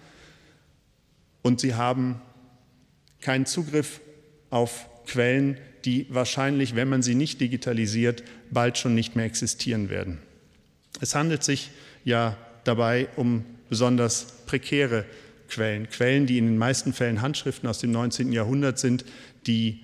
und 1.43 1.61
sie 1.61 1.75
haben 1.75 2.21
keinen 3.21 3.47
Zugriff 3.47 4.01
auf 4.51 4.89
Quellen, 5.07 5.59
die 5.85 6.07
wahrscheinlich, 6.11 6.75
wenn 6.75 6.89
man 6.89 7.03
sie 7.03 7.15
nicht 7.15 7.41
digitalisiert, 7.41 8.23
bald 8.51 8.79
schon 8.79 8.95
nicht 8.95 9.17
mehr 9.17 9.25
existieren 9.25 9.91
werden. 9.91 10.19
Es 11.01 11.15
handelt 11.15 11.43
sich 11.43 11.71
ja 12.05 12.37
dabei 12.65 13.09
um 13.17 13.45
besonders 13.69 14.45
prekäre 14.47 15.05
Quellen, 15.49 15.89
Quellen, 15.89 16.27
die 16.27 16.39
in 16.39 16.47
den 16.47 16.59
meisten 16.59 16.93
Fällen 16.93 17.23
Handschriften 17.23 17.69
aus 17.69 17.79
dem 17.79 17.91
19. 17.91 18.33
Jahrhundert 18.33 18.79
sind, 18.79 19.05
die 19.47 19.81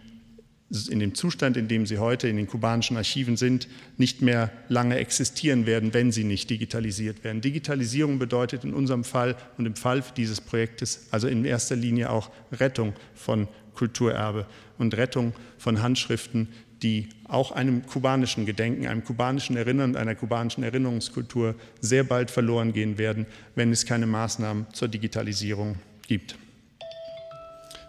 in 0.91 0.99
dem 0.99 1.15
Zustand, 1.15 1.57
in 1.57 1.69
dem 1.69 1.87
sie 1.87 1.99
heute 1.99 2.29
in 2.29 2.37
den 2.37 2.49
kubanischen 2.49 2.97
Archiven 2.97 3.37
sind, 3.37 3.69
nicht 3.99 4.21
mehr 4.21 4.51
lange 4.69 4.97
existieren 4.97 5.65
werden, 5.65 5.95
wenn 5.95 6.11
sie 6.11 6.25
nicht 6.25 6.51
digitalisiert 6.51 7.23
werden. 7.23 7.41
Digitalisierung 7.41 8.19
bedeutet 8.19 8.65
in 8.65 8.75
unserem 8.75 9.05
Fall 9.05 9.37
und 9.59 9.67
im 9.67 9.77
Fall 9.77 10.03
dieses 10.17 10.41
Projektes 10.41 11.07
also 11.13 11.29
in 11.29 11.45
erster 11.45 11.77
Linie 11.77 12.11
auch 12.11 12.31
Rettung 12.53 12.95
von 13.15 13.47
Kulturerbe 13.77 14.47
und 14.79 14.97
Rettung 14.97 15.35
von 15.59 15.83
Handschriften, 15.83 16.49
die 16.83 17.09
auch 17.29 17.53
einem 17.53 17.87
kubanischen 17.87 18.45
Gedenken, 18.45 18.87
einem 18.87 19.05
kubanischen 19.05 19.57
Erinnern, 19.57 19.95
einer 19.97 20.15
kubanischen 20.15 20.65
Erinnerungskultur 20.65 21.55
sehr 21.81 22.05
bald 22.05 22.31
verloren 22.31 22.73
gehen 22.73 22.99
werden, 22.99 23.27
wenn 23.55 23.71
es 23.71 23.87
keine 23.87 24.07
Maßnahmen 24.07 24.67
zur 24.73 24.89
Digitalisierung 24.89 25.77
gibt. 26.09 26.37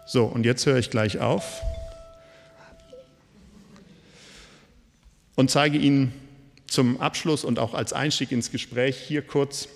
So, 0.06 0.24
und 0.24 0.46
jetzt 0.46 0.64
höre 0.64 0.78
ich 0.78 0.88
gleich 0.88 1.18
auf. 1.18 1.60
und 5.38 5.52
zeige 5.52 5.78
Ihnen 5.78 6.12
zum 6.66 7.00
Abschluss 7.00 7.44
und 7.44 7.60
auch 7.60 7.72
als 7.72 7.92
Einstieg 7.92 8.32
ins 8.32 8.50
Gespräch 8.50 8.96
hier 8.96 9.22
kurz 9.22 9.68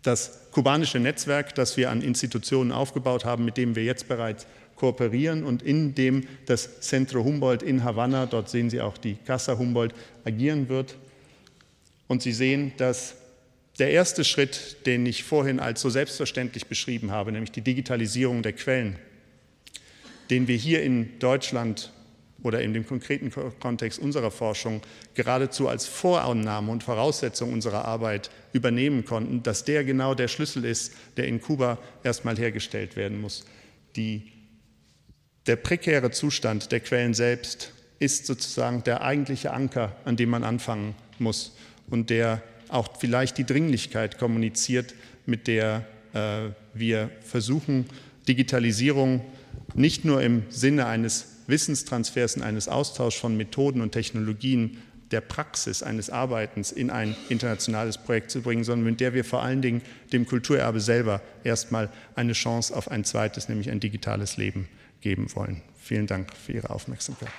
das 0.00 0.50
kubanische 0.52 0.98
Netzwerk, 0.98 1.54
das 1.54 1.76
wir 1.76 1.90
an 1.90 2.00
Institutionen 2.00 2.72
aufgebaut 2.72 3.26
haben, 3.26 3.44
mit 3.44 3.58
dem 3.58 3.76
wir 3.76 3.84
jetzt 3.84 4.08
bereits 4.08 4.46
kooperieren 4.80 5.44
und 5.44 5.62
in 5.62 5.94
dem 5.94 6.26
das 6.46 6.80
Centro 6.80 7.22
Humboldt 7.22 7.62
in 7.62 7.84
Havanna, 7.84 8.24
dort 8.24 8.48
sehen 8.48 8.70
Sie 8.70 8.80
auch 8.80 8.96
die 8.96 9.16
Casa 9.26 9.58
Humboldt, 9.58 9.94
agieren 10.24 10.70
wird. 10.70 10.96
Und 12.08 12.22
Sie 12.22 12.32
sehen, 12.32 12.72
dass 12.78 13.16
der 13.78 13.90
erste 13.90 14.24
Schritt, 14.24 14.86
den 14.86 15.04
ich 15.04 15.22
vorhin 15.22 15.60
als 15.60 15.82
so 15.82 15.90
selbstverständlich 15.90 16.66
beschrieben 16.66 17.10
habe, 17.10 17.30
nämlich 17.30 17.52
die 17.52 17.60
Digitalisierung 17.60 18.42
der 18.42 18.54
Quellen, 18.54 18.96
den 20.30 20.48
wir 20.48 20.56
hier 20.56 20.82
in 20.82 21.18
Deutschland 21.18 21.92
oder 22.42 22.62
in 22.62 22.72
dem 22.72 22.86
konkreten 22.86 23.30
Kontext 23.60 23.98
unserer 23.98 24.30
Forschung 24.30 24.80
geradezu 25.12 25.68
als 25.68 25.86
Vorannahme 25.86 26.72
und 26.72 26.82
Voraussetzung 26.82 27.52
unserer 27.52 27.84
Arbeit 27.84 28.30
übernehmen 28.54 29.04
konnten, 29.04 29.42
dass 29.42 29.64
der 29.64 29.84
genau 29.84 30.14
der 30.14 30.28
Schlüssel 30.28 30.64
ist, 30.64 30.94
der 31.18 31.26
in 31.26 31.42
Kuba 31.42 31.76
erstmal 32.02 32.38
hergestellt 32.38 32.96
werden 32.96 33.20
muss. 33.20 33.44
Die, 33.94 34.39
der 35.46 35.56
prekäre 35.56 36.10
Zustand 36.10 36.72
der 36.72 36.80
Quellen 36.80 37.14
selbst 37.14 37.72
ist 37.98 38.26
sozusagen 38.26 38.82
der 38.84 39.02
eigentliche 39.02 39.52
Anker, 39.52 39.96
an 40.04 40.16
dem 40.16 40.30
man 40.30 40.44
anfangen 40.44 40.94
muss 41.18 41.56
und 41.88 42.10
der 42.10 42.42
auch 42.68 42.98
vielleicht 42.98 43.38
die 43.38 43.44
Dringlichkeit 43.44 44.18
kommuniziert, 44.18 44.94
mit 45.26 45.46
der 45.46 45.86
äh, 46.12 46.50
wir 46.72 47.10
versuchen, 47.20 47.86
Digitalisierung 48.28 49.24
nicht 49.74 50.04
nur 50.04 50.22
im 50.22 50.44
Sinne 50.50 50.86
eines 50.86 51.36
Wissenstransfers 51.46 52.36
und 52.36 52.42
eines 52.42 52.68
Austauschs 52.68 53.18
von 53.18 53.36
Methoden 53.36 53.80
und 53.80 53.92
Technologien 53.92 54.78
der 55.10 55.20
Praxis 55.20 55.82
eines 55.82 56.08
Arbeitens 56.10 56.70
in 56.70 56.90
ein 56.90 57.16
internationales 57.28 57.98
Projekt 57.98 58.30
zu 58.30 58.42
bringen, 58.42 58.62
sondern 58.62 58.86
mit 58.86 59.00
der 59.00 59.14
wir 59.14 59.24
vor 59.24 59.42
allen 59.42 59.60
Dingen 59.60 59.82
dem 60.12 60.26
Kulturerbe 60.26 60.80
selber 60.80 61.20
erstmal 61.42 61.90
eine 62.14 62.32
Chance 62.32 62.76
auf 62.76 62.90
ein 62.90 63.04
zweites, 63.04 63.48
nämlich 63.48 63.70
ein 63.70 63.80
digitales 63.80 64.36
Leben 64.36 64.68
geben 65.00 65.34
wollen. 65.34 65.62
Vielen 65.78 66.06
Dank 66.06 66.34
für 66.36 66.52
Ihre 66.52 66.70
Aufmerksamkeit. 66.70 67.30